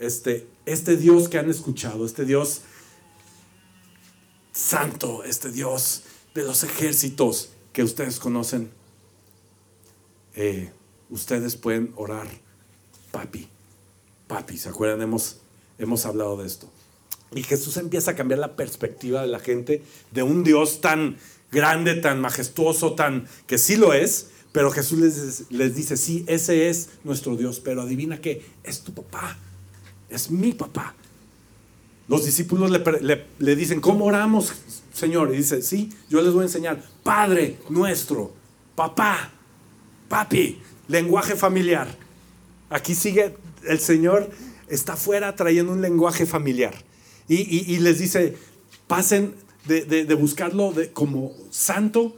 [0.00, 2.62] Este, este Dios que han escuchado, este Dios
[4.52, 6.02] santo, este Dios
[6.34, 8.72] de los ejércitos que ustedes conocen,
[10.34, 10.72] eh,
[11.10, 12.26] ustedes pueden orar,
[13.12, 13.48] papi,
[14.26, 15.00] papi, ¿se acuerdan?
[15.02, 15.36] Hemos,
[15.78, 16.73] hemos hablado de esto.
[17.34, 21.16] Y Jesús empieza a cambiar la perspectiva de la gente de un Dios tan
[21.50, 26.68] grande, tan majestuoso, tan que sí lo es, pero Jesús les, les dice, sí, ese
[26.68, 29.36] es nuestro Dios, pero adivina que es tu papá,
[30.08, 30.94] es mi papá.
[32.06, 34.52] Los discípulos le, dicen, ¿cómo oramos,
[34.92, 35.32] Señor?
[35.32, 36.82] Y dice, sí, yo les voy a enseñar.
[37.02, 38.34] Padre nuestro,
[38.74, 39.30] papá,
[40.08, 41.88] papi, lenguaje familiar.
[42.68, 44.30] Aquí sigue, el Señor
[44.68, 46.74] está afuera trayendo un lenguaje familiar.
[47.28, 48.36] Y, les dice,
[48.86, 49.34] pasen
[49.66, 52.14] de, buscarlo como santo,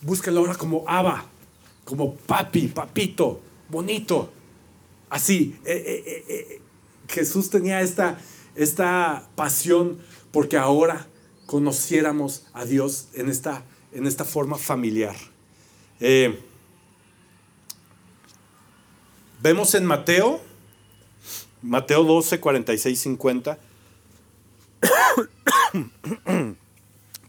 [0.00, 1.26] búsquenlo ahora como Abba,
[1.84, 4.32] como papi, papito, bonito.
[5.10, 6.60] Así, eh, eh, eh,
[7.08, 8.18] Jesús tenía esta
[8.56, 9.98] esta pasión
[10.32, 11.06] porque ahora
[11.44, 15.14] conociéramos a Dios en esta, en esta forma familiar.
[19.42, 20.40] Vemos en Mateo,
[21.62, 23.58] Mateo 12, 46, 50.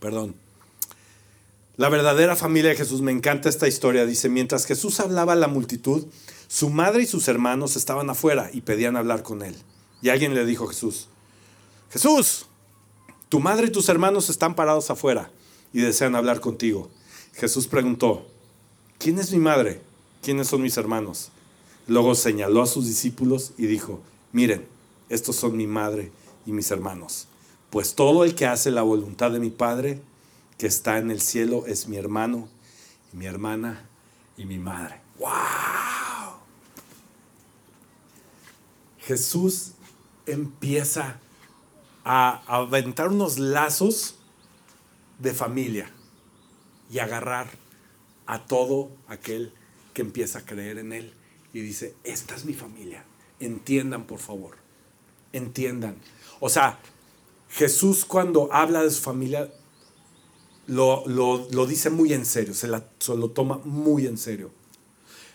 [0.08, 0.36] Perdón.
[1.76, 4.06] La verdadera familia de Jesús, me encanta esta historia.
[4.06, 6.06] Dice, mientras Jesús hablaba a la multitud,
[6.48, 9.54] su madre y sus hermanos estaban afuera y pedían hablar con él.
[10.02, 11.10] Y alguien le dijo a Jesús,
[11.92, 12.46] Jesús,
[13.28, 15.30] tu madre y tus hermanos están parados afuera
[15.74, 16.90] y desean hablar contigo.
[17.34, 18.26] Jesús preguntó,
[19.00, 19.82] ¿quién es mi madre?
[20.22, 21.32] ¿Quiénes son mis hermanos?
[21.86, 24.00] Luego señaló a sus discípulos y dijo,
[24.32, 24.66] miren,
[25.10, 26.14] estos son mi madre
[26.46, 27.28] y mis hermanos.
[27.70, 30.02] Pues todo el que hace la voluntad de mi Padre,
[30.58, 32.48] que está en el cielo, es mi hermano
[33.14, 33.88] y mi hermana
[34.38, 35.02] y mi madre.
[35.20, 35.28] ¡Wow!
[39.00, 39.72] Jesús
[40.26, 41.20] empieza
[42.04, 44.16] a aventar unos lazos
[45.20, 45.90] de familia
[46.90, 47.48] y agarrar
[48.26, 49.54] a todo aquel
[49.94, 51.14] que empieza a creer en Él
[51.54, 53.04] y dice, esta es mi familia,
[53.40, 54.58] entiendan por favor,
[55.34, 55.98] entiendan.
[56.40, 56.80] O sea,
[57.58, 59.52] Jesús cuando habla de su familia
[60.68, 61.06] lo,
[61.68, 64.52] dice muy en serio, se, la, lo toma muy en serio.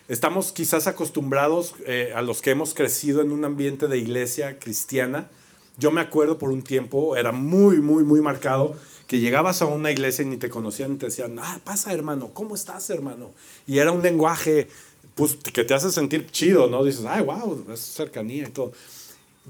[0.07, 5.29] Estamos quizás acostumbrados eh, a los que hemos crecido en un ambiente de iglesia cristiana,
[5.77, 8.75] yo me acuerdo por un tiempo, era muy, muy, muy marcado,
[9.07, 12.29] que llegabas a una iglesia y ni te conocían ni te decían, ah, pasa hermano,
[12.33, 13.31] ¿cómo estás hermano?
[13.67, 14.69] Y era un lenguaje
[15.15, 16.83] pues, que te hace sentir chido, ¿no?
[16.83, 18.71] Dices, ay, wow, es cercanía y todo.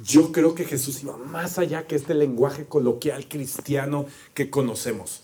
[0.01, 5.21] Yo creo que Jesús iba más allá que este lenguaje coloquial cristiano que conocemos.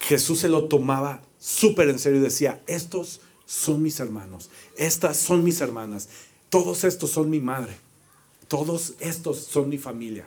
[0.00, 5.44] Jesús se lo tomaba súper en serio y decía, estos son mis hermanos, estas son
[5.44, 6.08] mis hermanas,
[6.48, 7.76] todos estos son mi madre.
[8.52, 10.26] Todos estos son mi familia.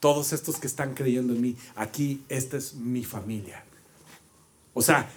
[0.00, 3.64] Todos estos que están creyendo en mí, aquí, esta es mi familia.
[4.74, 5.10] O sea,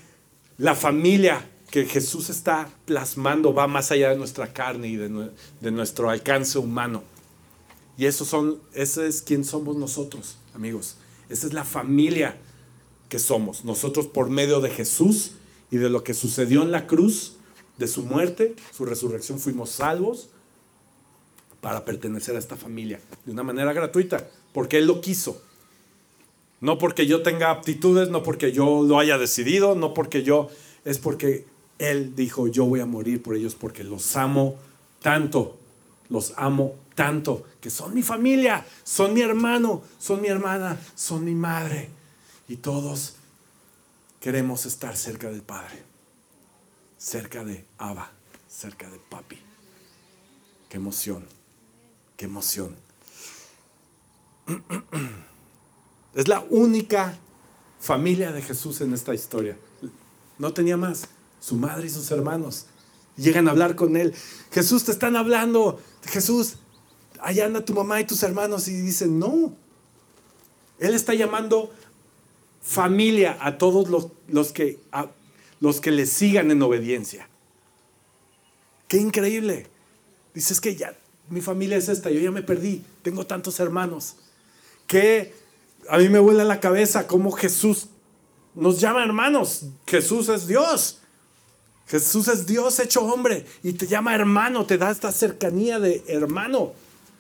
[0.58, 6.10] la familia que Jesús está plasmando va más allá de nuestra carne y de, nuestro
[6.10, 7.04] alcance humano.
[7.98, 10.98] Y eso son, ese es quien somos nosotros, amigos.
[11.30, 12.38] Esa es la familia
[13.10, 13.64] que somos.
[13.64, 15.32] Nosotros por medio de Jesús
[15.72, 17.38] y de lo que sucedió en la cruz,
[17.78, 20.30] de su muerte, su resurrección, fuimos salvos
[21.62, 25.42] para pertenecer a esta familia de una manera gratuita, porque Él lo quiso.
[26.62, 30.50] No porque yo tenga aptitudes, no porque yo lo haya decidido, no porque yo,
[30.86, 31.46] es porque
[31.80, 34.56] Él dijo, yo voy a morir por ellos porque los amo
[35.02, 35.58] tanto,
[36.10, 41.36] los amo tanto, que son mi familia, son mi hermano, son mi hermana, son mi
[41.36, 41.90] madre.
[42.48, 43.16] Y todos
[44.20, 45.84] queremos estar cerca del Padre,
[46.98, 48.12] cerca de Abba,
[48.48, 49.40] cerca de Papi.
[50.70, 51.26] Qué emoción.
[52.18, 52.76] Qué emoción.
[56.16, 57.18] Es la única
[57.78, 59.58] familia de Jesús en esta historia.
[60.38, 61.10] No tenía más.
[61.42, 62.68] Su madre y sus hermanos
[63.18, 64.14] llegan a hablar con él.
[64.52, 65.80] Jesús, te están hablando.
[66.08, 66.58] Jesús,
[67.20, 68.68] allá anda tu mamá y tus hermanos.
[68.68, 69.56] Y dicen, no.
[70.80, 71.72] Él está llamando
[72.62, 74.80] familia a todos los, los que,
[75.60, 77.30] los que le sigan en obediencia.
[78.88, 79.68] Qué increíble.
[80.34, 80.98] Dices que ya,
[81.30, 84.18] mi familia es esta, yo ya me perdí, tengo tantos hermanos.
[84.88, 85.34] Que
[85.90, 87.88] a mí me vuela la cabeza cómo Jesús
[88.54, 89.68] nos llama hermanos.
[89.88, 91.02] Jesús es Dios.
[91.88, 96.74] Jesús es Dios hecho hombre y te llama hermano, te da esta cercanía de hermano.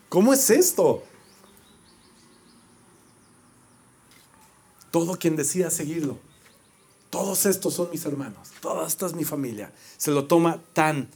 [0.09, 1.03] ¿Cómo es esto?
[4.91, 6.17] Todo quien decida seguirlo,
[7.09, 9.71] todos estos son mis hermanos, toda esta es mi familia.
[9.97, 11.09] Se lo toma tan,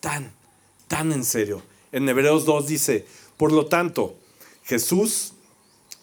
[0.00, 0.32] tan,
[0.88, 1.62] tan en serio.
[1.92, 4.16] En Hebreos 2 dice, por lo tanto,
[4.64, 5.34] Jesús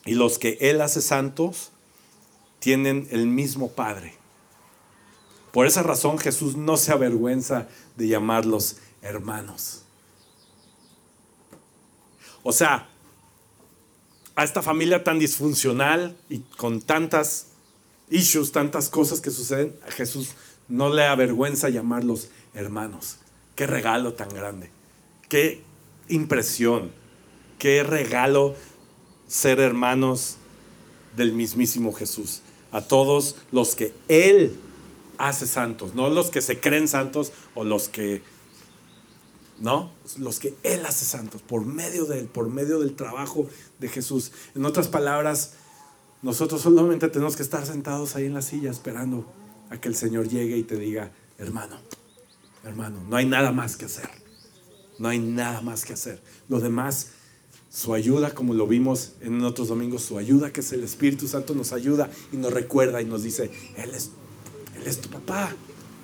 [0.06, 1.72] y los que Él hace santos
[2.60, 4.23] tienen el mismo Padre.
[5.54, 9.84] Por esa razón Jesús no se avergüenza de llamarlos hermanos.
[12.42, 12.90] O sea,
[14.34, 17.50] a esta familia tan disfuncional y con tantas
[18.10, 20.32] issues, tantas cosas que suceden, a Jesús
[20.68, 23.18] no le avergüenza llamarlos hermanos.
[23.56, 24.72] Qué regalo tan grande.
[25.30, 25.62] Qué
[26.08, 26.92] impresión.
[27.60, 28.56] Qué regalo
[29.28, 30.38] ser hermanos
[31.16, 32.42] del mismísimo Jesús.
[32.72, 34.60] A todos los que Él
[35.18, 38.22] hace santos, no los que se creen santos o los que,
[39.60, 43.48] no, los que Él hace santos por medio de Él, por medio del trabajo
[43.80, 44.32] de Jesús.
[44.56, 45.54] En otras palabras,
[46.22, 49.26] nosotros solamente tenemos que estar sentados ahí en la silla esperando
[49.70, 51.78] a que el Señor llegue y te diga, hermano,
[52.64, 54.10] hermano, no hay nada más que hacer.
[55.00, 56.22] No hay nada más que hacer.
[56.48, 57.10] Lo demás,
[57.70, 61.56] su ayuda, como lo vimos en otros domingos, su ayuda, que es el Espíritu Santo,
[61.56, 64.12] nos ayuda y nos recuerda y nos dice, Él es
[64.86, 65.54] es tu papá.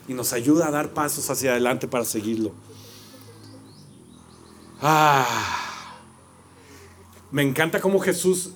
[0.08, 2.52] Y nos ayuda a dar pasos hacia adelante para seguirlo.
[4.82, 5.26] Ah,
[7.32, 8.52] me encanta cómo Jesús,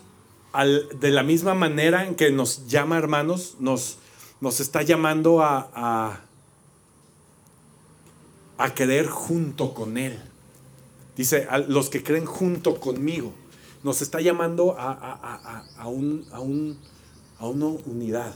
[1.00, 3.98] de la misma manera en que nos llama hermanos, nos,
[4.42, 6.22] nos está llamando a, a,
[8.58, 10.20] a querer junto con Él.
[11.16, 13.34] Dice, a los que creen junto conmigo.
[13.84, 16.80] Nos está llamando a, a, a, un, a, un,
[17.38, 18.34] a una unidad.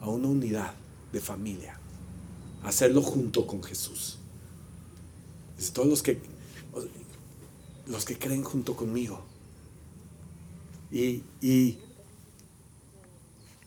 [0.00, 0.74] A una unidad
[1.12, 1.78] de familia.
[2.62, 4.18] Hacerlo junto con Jesús.
[5.58, 6.20] Es todos los que,
[7.86, 9.22] los que creen junto conmigo.
[10.90, 11.78] Y, y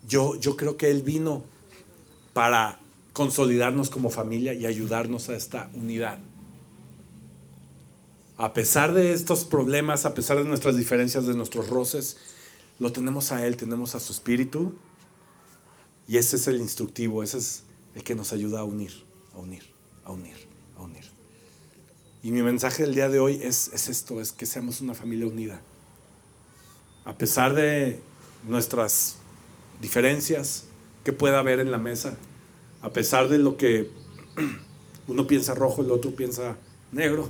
[0.07, 1.43] yo, yo creo que Él vino
[2.33, 2.79] para
[3.13, 6.19] consolidarnos como familia y ayudarnos a esta unidad.
[8.37, 12.17] A pesar de estos problemas, a pesar de nuestras diferencias, de nuestros roces,
[12.79, 14.73] lo tenemos a Él, tenemos a su Espíritu
[16.07, 17.63] y ese es el instructivo, ese es
[17.95, 18.91] el que nos ayuda a unir,
[19.33, 19.63] a unir,
[20.03, 20.35] a unir,
[20.77, 21.03] a unir.
[22.21, 25.27] Y mi mensaje del día de hoy es, es esto, es que seamos una familia
[25.27, 25.61] unida.
[27.05, 27.99] A pesar de
[28.47, 29.17] nuestras
[29.81, 30.65] diferencias
[31.03, 32.17] que pueda haber en la mesa,
[32.81, 33.89] a pesar de lo que
[35.07, 36.57] uno piensa rojo, el otro piensa
[36.91, 37.29] negro,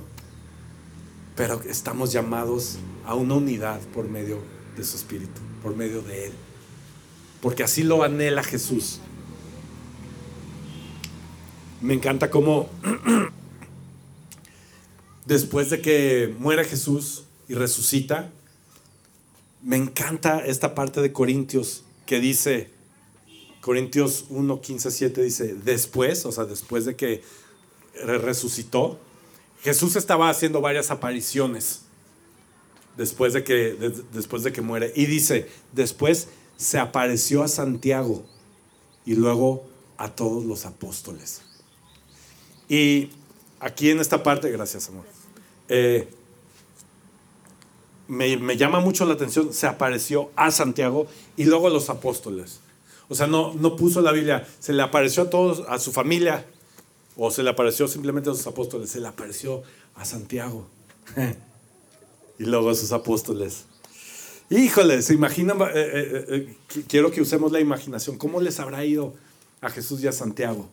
[1.36, 4.38] pero estamos llamados a una unidad por medio
[4.76, 6.32] de su espíritu, por medio de Él
[7.44, 9.00] porque así lo anhela Jesús.
[11.82, 12.70] Me encanta cómo
[15.26, 18.30] después de que muere Jesús y resucita,
[19.62, 22.70] me encanta esta parte de Corintios que dice,
[23.60, 27.20] Corintios 1, 15, 7 dice, después, o sea, después de que
[28.06, 28.98] resucitó,
[29.62, 31.82] Jesús estaba haciendo varias apariciones
[32.96, 33.76] después de que,
[34.14, 34.94] después de que muere.
[34.96, 36.28] Y dice, después
[36.64, 38.24] se apareció a Santiago
[39.04, 39.66] y luego
[39.98, 41.42] a todos los apóstoles.
[42.70, 43.10] Y
[43.60, 45.04] aquí en esta parte, gracias amor,
[45.68, 46.08] eh,
[48.08, 51.06] me, llama mucho la atención, se apareció a Santiago
[51.36, 52.60] y luego a los apóstoles.
[53.10, 56.46] O sea, no, no puso la Biblia, se le apareció a todos, a su familia,
[57.14, 59.62] o se le apareció simplemente a sus apóstoles, se le apareció
[59.96, 60.66] a Santiago
[62.38, 63.66] y luego a sus apóstoles.
[64.56, 69.12] Híjole, se imaginan, eh, eh, eh, quiero que usemos la imaginación, ¿cómo les habrá ido
[69.60, 70.70] a Jesús y a Santiago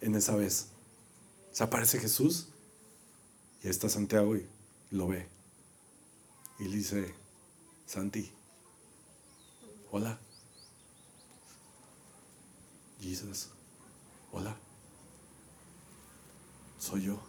[0.00, 0.68] en esa vez?
[1.52, 2.46] Se aparece Jesús
[3.62, 4.46] y está Santiago y
[4.92, 5.28] lo ve.
[6.58, 7.14] Y le dice,
[7.84, 8.30] Santi,
[9.90, 10.18] hola.
[12.98, 13.48] Jesús,
[14.32, 14.56] hola.
[16.78, 17.20] Soy yo.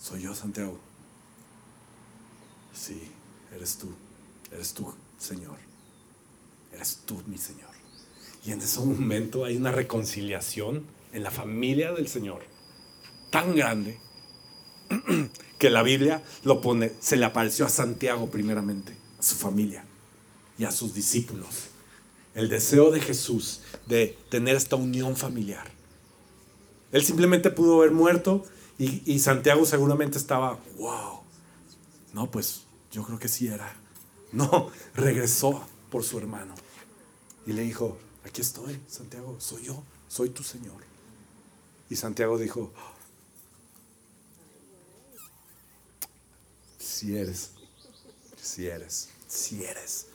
[0.00, 0.78] Soy yo, Santiago.
[2.72, 3.10] Sí,
[3.52, 3.92] eres tú
[4.52, 5.56] eres tú, Señor.
[6.72, 7.70] eres tú, mi Señor.
[8.44, 12.42] Y en ese momento hay una reconciliación en la familia del Señor
[13.30, 13.98] tan grande
[15.58, 19.84] que la Biblia lo pone, se le apareció a Santiago primeramente, a su familia
[20.58, 21.68] y a sus discípulos.
[22.34, 25.70] El deseo de Jesús de tener esta unión familiar.
[26.90, 28.44] Él simplemente pudo haber muerto
[28.78, 31.20] y, y Santiago seguramente estaba, wow.
[32.12, 33.81] No, pues yo creo que sí era.
[34.32, 36.54] No, regresó por su hermano
[37.46, 40.82] y le dijo, aquí estoy, Santiago, soy yo, soy tu Señor.
[41.90, 42.72] Y Santiago dijo,
[46.78, 47.50] si eres,
[48.40, 50.06] si eres, si eres.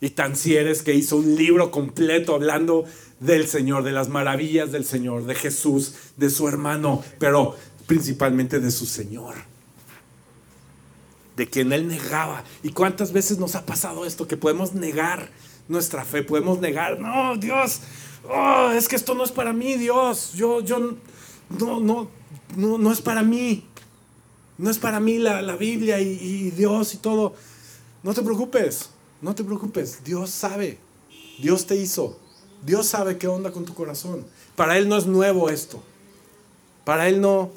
[0.00, 2.84] Y tan si eres que hizo un libro completo hablando
[3.20, 7.56] del Señor, de las maravillas del Señor, de Jesús, de su hermano, pero
[7.86, 9.34] principalmente de su Señor.
[11.36, 12.44] De quien Él negaba.
[12.62, 14.26] ¿Y cuántas veces nos ha pasado esto?
[14.26, 15.30] Que podemos negar
[15.68, 17.80] nuestra fe, podemos negar, no, Dios,
[18.28, 22.08] oh, es que esto no es para mí, Dios, yo, yo, no, no,
[22.56, 23.64] no, no es para mí.
[24.58, 27.34] No es para mí la, Biblia y, Dios y todo.
[28.02, 30.02] No te preocupes, no te preocupes.
[30.02, 30.78] Dios sabe.
[31.38, 32.18] Dios te hizo.
[32.64, 34.24] Dios sabe qué onda con tu corazón.
[34.54, 35.82] Para Él no es nuevo esto.
[36.84, 37.50] Para Él no,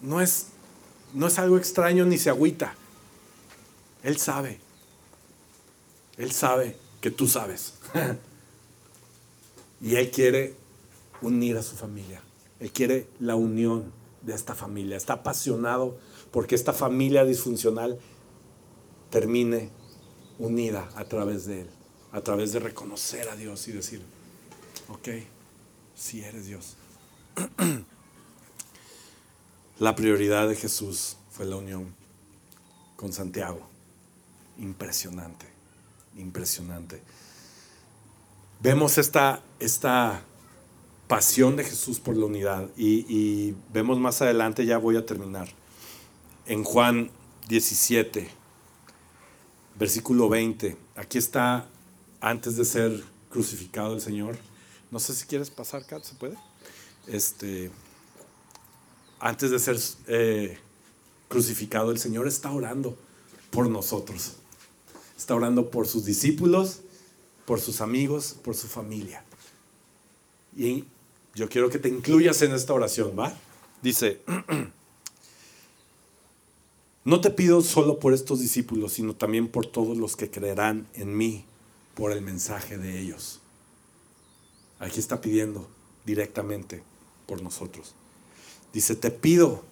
[0.00, 0.48] no es,
[1.16, 2.74] no es algo extraño ni se agüita.
[4.02, 4.60] Él sabe.
[6.18, 7.72] Él sabe que tú sabes.
[9.80, 10.54] y Él quiere
[11.22, 12.20] unir a su familia.
[12.60, 13.90] Él quiere la unión
[14.20, 14.98] de esta familia.
[14.98, 15.96] Está apasionado
[16.30, 17.98] porque esta familia disfuncional
[19.08, 19.70] termine
[20.38, 21.70] unida a través de Él,
[22.12, 24.02] a través de reconocer a Dios y decir,
[24.88, 25.08] ok,
[25.94, 26.76] si eres Dios.
[29.78, 31.94] la prioridad de Jesús fue la unión
[32.96, 33.60] con Santiago.
[34.58, 35.46] Impresionante,
[36.16, 37.02] impresionante.
[38.60, 40.22] Vemos esta, esta
[41.06, 42.68] pasión de Jesús por la unidad.
[42.76, 45.48] Y, vemos más adelante, ya voy a terminar,
[46.46, 47.10] en Juan
[47.48, 48.28] 17,
[49.78, 50.76] versículo 20.
[50.96, 51.68] Aquí está
[52.20, 54.38] antes de ser crucificado el Señor.
[54.90, 56.36] No sé si quieres pasar, Kat, ¿se puede?
[57.06, 57.70] Este,
[59.20, 60.58] antes de ser eh,
[61.28, 62.96] crucificado, el Señor está orando
[63.50, 64.36] por nosotros.
[65.16, 66.80] Está orando por sus discípulos,
[67.44, 69.24] por sus amigos, por su familia.
[70.56, 70.84] Y
[71.34, 73.32] yo quiero que te incluyas en esta oración, ¿va?
[73.82, 74.20] Dice,
[77.04, 81.16] no te pido solo por estos discípulos, sino también por todos los que creerán en
[81.16, 81.44] mí
[81.94, 83.40] por el mensaje de ellos.
[84.78, 85.68] Aquí está pidiendo
[86.04, 86.82] directamente
[87.26, 87.94] por nosotros.
[88.76, 89.62] Dice, te pido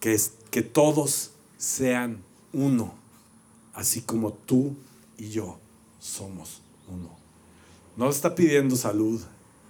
[0.00, 0.18] que,
[0.50, 2.22] que todos sean
[2.54, 2.94] uno,
[3.74, 4.74] así como tú
[5.18, 5.58] y yo
[6.00, 7.10] somos uno.
[7.98, 9.20] No está pidiendo salud,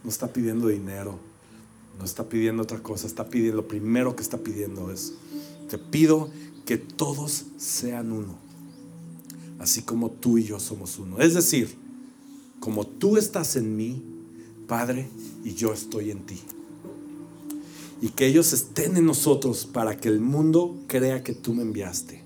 [0.05, 1.19] no está pidiendo dinero,
[1.99, 5.15] no está pidiendo otra cosa, está pidiendo, lo primero que está pidiendo es,
[5.69, 6.31] te pido
[6.65, 8.37] que todos sean uno,
[9.59, 11.19] así como tú y yo somos uno.
[11.19, 11.75] Es decir,
[12.61, 14.01] como tú estás en mí,
[14.69, 15.09] Padre,
[15.43, 16.41] y yo estoy en ti.
[18.05, 22.23] Y que ellos estén en nosotros para que el mundo crea que tú me enviaste.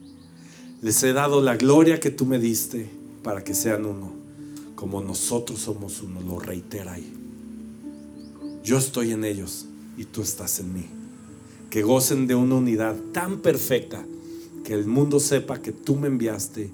[0.82, 2.90] Les he dado la gloria que tú me diste
[3.22, 4.12] para que sean uno,
[4.74, 7.18] como nosotros somos uno, lo reitera ahí
[8.68, 9.64] yo estoy en ellos
[9.96, 10.84] y tú estás en mí.
[11.70, 14.04] Que gocen de una unidad tan perfecta
[14.62, 16.70] que el mundo sepa que tú me enviaste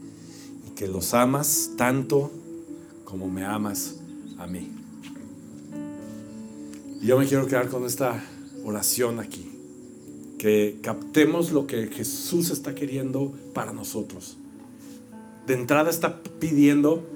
[0.67, 2.33] y que los amas tanto
[3.05, 3.95] como me amas
[4.39, 4.73] a mí.
[7.01, 8.21] Yo me quiero quedar con esta
[8.65, 9.51] oración aquí.
[10.39, 14.37] Que captemos lo que Jesús está queriendo para nosotros.
[15.47, 17.07] De entrada está pidiendo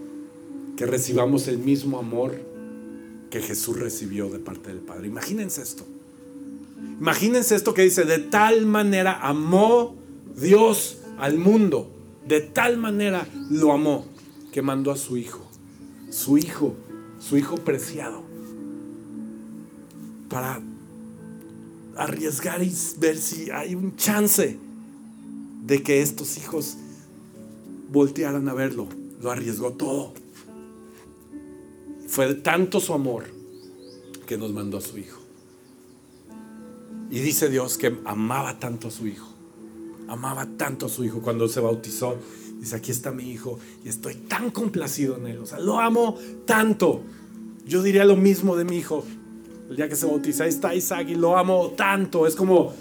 [0.76, 2.40] que recibamos el mismo amor
[3.30, 5.08] que Jesús recibió de parte del Padre.
[5.08, 5.84] Imagínense esto.
[7.00, 9.96] Imagínense esto que dice, de tal manera amó
[10.36, 11.90] Dios al mundo,
[12.26, 14.06] de tal manera lo amó,
[14.52, 15.44] que mandó a su Hijo,
[16.10, 16.74] su Hijo,
[17.18, 18.22] su Hijo preciado,
[20.28, 20.60] para
[21.98, 24.56] arriesgar y ver si hay un chance
[25.66, 26.76] de que estos hijos
[27.90, 28.88] voltearan a verlo.
[29.20, 30.14] Lo arriesgó todo.
[32.06, 33.24] Fue tanto su amor
[34.26, 35.18] que nos mandó a su Hijo.
[37.10, 39.28] Y dice Dios que amaba tanto a su Hijo.
[40.08, 42.16] Amaba tanto a su Hijo cuando se bautizó.
[42.60, 45.38] Dice, aquí está mi Hijo y estoy tan complacido en Él.
[45.38, 47.02] O sea, lo amo tanto.
[47.66, 49.04] Yo diría lo mismo de mi Hijo.
[49.68, 52.26] El día que se bautiza, ahí está Isaac y lo amo tanto.
[52.26, 52.72] Es como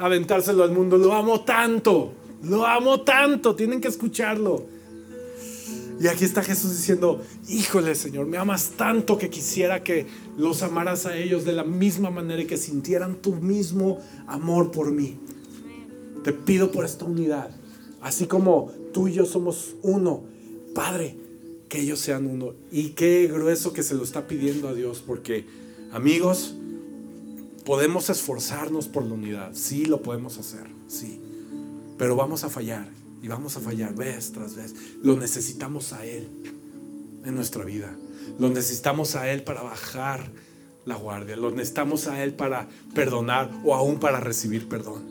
[0.00, 0.96] aventárselo al mundo.
[0.96, 2.12] Lo amo tanto.
[2.42, 3.54] Lo amo tanto.
[3.54, 4.74] Tienen que escucharlo.
[6.00, 11.06] Y aquí está Jesús diciendo, híjole Señor, me amas tanto que quisiera que los amaras
[11.06, 15.18] a ellos de la misma manera y que sintieran tu mismo amor por mí.
[16.24, 17.50] Te pido por esta unidad,
[18.00, 20.24] así como tú y yo somos uno,
[20.74, 21.16] Padre,
[21.74, 22.54] que ellos sean uno.
[22.70, 25.44] Y qué grueso que se lo está pidiendo a Dios, porque
[25.90, 26.54] amigos,
[27.64, 31.20] podemos esforzarnos por la unidad, sí lo podemos hacer, sí,
[31.98, 32.86] pero vamos a fallar
[33.20, 34.72] y vamos a fallar vez tras vez.
[35.02, 36.28] Lo necesitamos a Él
[37.24, 37.96] en nuestra vida.
[38.38, 40.30] Lo necesitamos a Él para bajar
[40.84, 41.34] la guardia.
[41.34, 45.08] Lo necesitamos a Él para perdonar o aún para recibir perdón.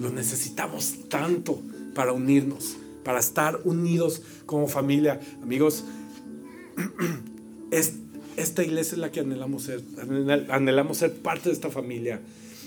[0.00, 1.60] Lo necesitamos tanto
[1.94, 5.20] para unirnos, para estar unidos como familia.
[5.42, 5.84] Amigos,
[8.36, 9.82] esta iglesia es la que anhelamos ser.
[10.48, 12.20] Anhelamos ser parte de esta familia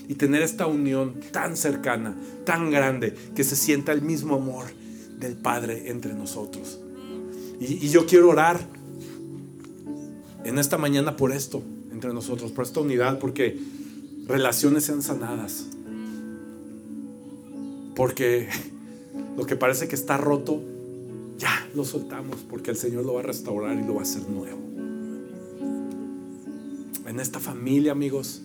[0.08, 2.14] y tener esta unión tan cercana,
[2.44, 4.66] tan grande, que se sienta el mismo amor
[5.18, 6.80] del Padre entre nosotros.
[7.60, 8.60] Y, yo quiero orar
[10.44, 13.58] en esta mañana por esto, entre nosotros, por esta unidad, porque
[14.26, 15.66] relaciones sean sanadas.
[17.94, 18.48] Porque
[19.36, 20.62] lo que parece que está roto,
[21.38, 24.28] ya lo soltamos, porque el Señor lo va a restaurar y lo va a hacer
[24.28, 24.58] nuevo.
[27.06, 28.42] En esta familia, amigos,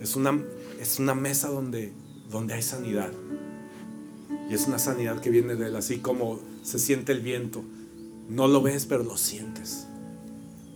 [0.00, 0.40] es una,
[0.80, 1.92] es una mesa donde,
[2.30, 3.10] donde hay sanidad.
[4.48, 7.62] Y es una sanidad que viene de Él, así como se siente el viento.
[8.28, 9.86] No lo ves, pero lo sientes.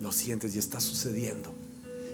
[0.00, 1.54] Lo sientes y está sucediendo.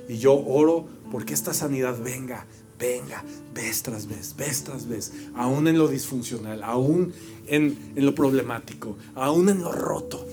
[0.08, 2.46] Y yo oro porque esta sanidad venga,
[2.78, 3.24] venga,
[3.54, 7.12] vez tras vez, vez tras vez, aún en lo disfuncional, aún
[7.46, 10.26] en, en lo problemático, aún en lo roto.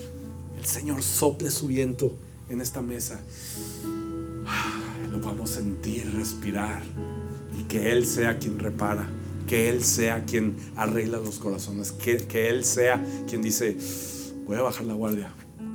[0.58, 2.14] El Señor sople su viento
[2.48, 3.20] en esta mesa.
[5.10, 6.82] Lo vamos a sentir, respirar
[7.58, 9.08] y que Él sea quien repara,
[9.46, 13.76] que Él sea quien arregla los corazones, que, que Él sea quien dice,
[14.46, 15.32] voy a bajar la guardia.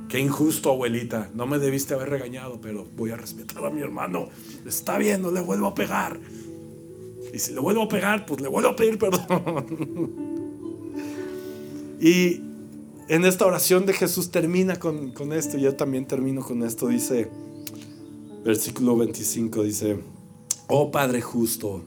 [0.08, 1.30] Qué injusto, abuelita.
[1.34, 4.28] No me debiste haber regañado, pero voy a respetar a mi hermano.
[4.66, 6.20] Está bien, no le vuelvo a pegar.
[7.32, 10.12] Y si le vuelvo a pegar, pues le vuelvo a pedir perdón.
[12.00, 12.40] y
[13.08, 15.58] en esta oración de Jesús termina con, con esto.
[15.58, 16.88] Yo también termino con esto.
[16.88, 17.30] Dice,
[18.44, 19.98] versículo 25, dice,
[20.68, 21.82] oh Padre justo,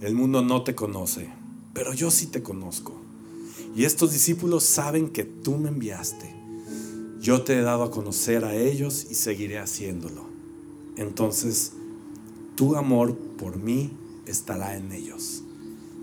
[0.00, 1.28] el mundo no te conoce,
[1.74, 2.94] pero yo sí te conozco.
[3.76, 6.34] Y estos discípulos saben que tú me enviaste.
[7.20, 10.24] Yo te he dado a conocer a ellos y seguiré haciéndolo.
[10.96, 11.72] Entonces,
[12.56, 13.90] tu amor por mí
[14.26, 15.42] estará en ellos.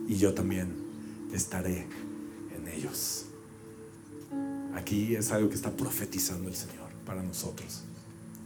[0.08, 0.74] Y yo también
[1.34, 1.86] estaré
[2.56, 3.26] en ellos.
[4.76, 7.82] Aquí es algo que está profetizando el Señor para nosotros.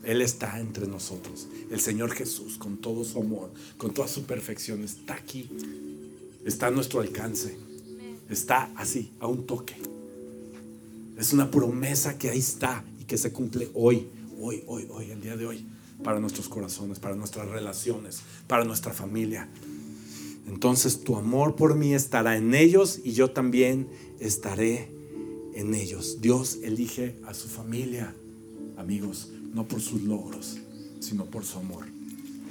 [0.03, 1.47] Él está entre nosotros.
[1.69, 5.49] El Señor Jesús, con todo su amor, con toda su perfección, está aquí.
[6.45, 7.57] Está a nuestro alcance.
[8.29, 9.75] Está así, a un toque.
[11.17, 14.07] Es una promesa que ahí está y que se cumple hoy,
[14.39, 15.65] hoy, hoy, hoy, el día de hoy,
[16.03, 19.49] para nuestros corazones, para nuestras relaciones, para nuestra familia.
[20.47, 23.87] Entonces tu amor por mí estará en ellos y yo también
[24.19, 24.91] estaré
[25.53, 26.19] en ellos.
[26.21, 28.13] Dios elige a su familia,
[28.77, 30.57] amigos no por sus logros,
[30.99, 31.85] sino por su amor.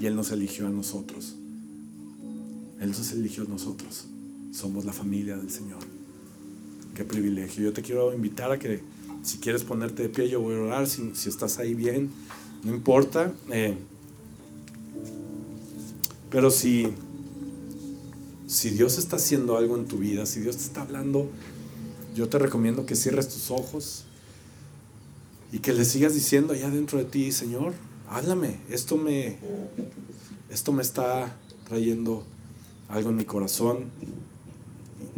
[0.01, 1.36] Y Él nos eligió a nosotros.
[2.80, 4.07] Él nos eligió a nosotros.
[4.53, 5.80] Somos la familia del Señor.
[6.94, 7.64] Qué privilegio.
[7.64, 8.80] Yo te quiero invitar a que
[9.22, 10.86] si quieres ponerte de pie, yo voy a orar.
[10.86, 12.11] Si, estás ahí bien,
[12.62, 13.32] no importa.
[13.50, 13.76] Eh,
[16.30, 16.88] pero si,
[18.46, 21.28] si Dios está haciendo algo en tu vida, si Dios te está hablando,
[22.14, 24.04] yo te recomiendo que cierres tus ojos
[25.52, 27.72] y que le sigas diciendo allá dentro de ti, Señor,
[28.08, 29.38] háblame, esto me,
[30.48, 31.36] esto me está
[31.68, 32.24] trayendo
[32.88, 33.86] algo en mi corazón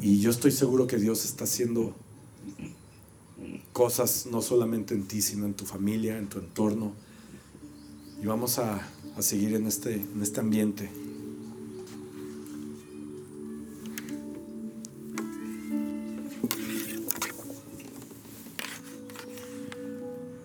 [0.00, 1.94] y yo estoy seguro que Dios está haciendo
[3.72, 6.92] cosas no solamente en ti, sino en tu familia, en tu entorno.
[8.22, 8.80] Y vamos a,
[9.16, 10.88] a seguir en este, en este ambiente.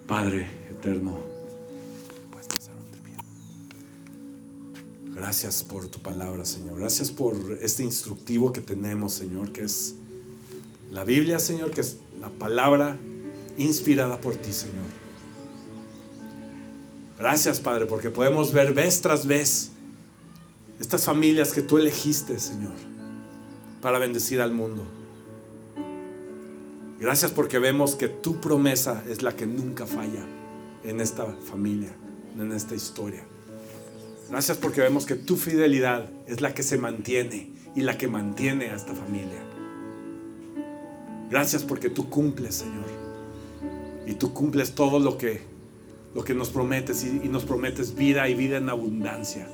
[0.07, 1.19] Padre eterno,
[5.13, 6.80] Gracias por tu palabra, Señor.
[6.80, 9.95] Gracias por este instructivo que tenemos, Señor, que es
[10.89, 12.97] la Biblia, Señor, que es la palabra
[13.57, 15.06] inspirada por ti, Señor.
[17.20, 19.72] Gracias, Padre, porque podemos ver vez tras vez
[20.80, 22.74] estas familias que tú elegiste, Señor,
[23.82, 24.86] para bendecir al mundo.
[26.99, 30.26] Gracias porque vemos que tu promesa es la que nunca falla
[30.84, 31.91] en esta familia,
[32.39, 33.24] en esta historia.
[34.30, 38.70] Gracias porque vemos que tu fidelidad es la que se mantiene y la que mantiene
[38.70, 39.41] a esta familia.
[41.30, 42.86] Gracias porque tú cumples, Señor.
[44.05, 45.41] Y tú cumples todo lo que,
[46.18, 49.47] lo que nos prometes y, y nos prometes vida y vida en abundancia.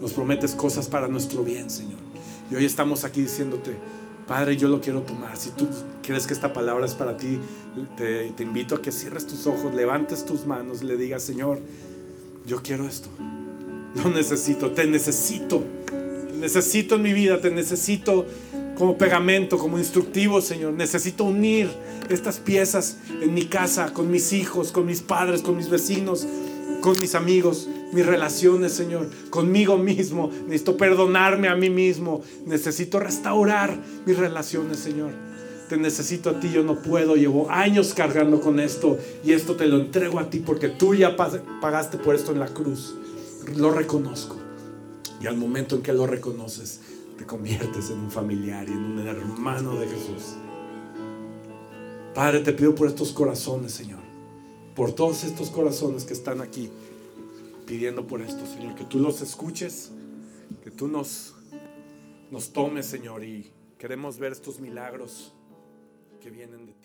[0.00, 2.00] Nos prometes cosas para nuestro bien, Señor.
[2.50, 3.76] Y hoy estamos aquí diciéndote,
[4.26, 5.36] Padre, yo lo quiero tomar.
[5.36, 5.68] Si tú
[6.02, 7.38] crees que esta palabra es para ti,
[7.98, 11.60] te, invito a que cierres tus ojos, levantes tus manos, le digas, Señor,
[12.46, 13.10] yo quiero esto.
[13.94, 15.62] Lo necesito, te necesito.
[16.40, 18.26] Necesito en mi vida, te necesito
[18.76, 20.72] como pegamento, como instructivo, Señor.
[20.74, 21.70] Necesito unir
[22.08, 26.26] estas piezas en mi casa, con mis hijos, con mis padres, con mis vecinos,
[26.80, 30.30] con mis amigos, mis relaciones, Señor, conmigo mismo.
[30.46, 32.22] Necesito perdonarme a mí mismo.
[32.44, 35.10] Necesito restaurar mis relaciones, Señor.
[35.68, 37.16] Te necesito a ti, yo no puedo.
[37.16, 41.16] Llevo años cargando con esto y esto te lo entrego a ti porque tú ya
[41.16, 42.94] pagaste por esto en la cruz.
[43.56, 44.36] Lo reconozco.
[45.20, 46.80] Y al momento en que lo reconoces,
[47.16, 50.36] te conviertes en un familiar y en un hermano de Jesús.
[52.14, 54.00] Padre, te pido por estos corazones, Señor.
[54.74, 56.70] Por todos estos corazones que están aquí
[57.66, 58.74] pidiendo por esto, Señor.
[58.74, 59.92] Que tú los escuches,
[60.62, 61.34] que tú nos,
[62.30, 63.24] nos tomes, Señor.
[63.24, 65.32] Y queremos ver estos milagros
[66.20, 66.75] que vienen de ti.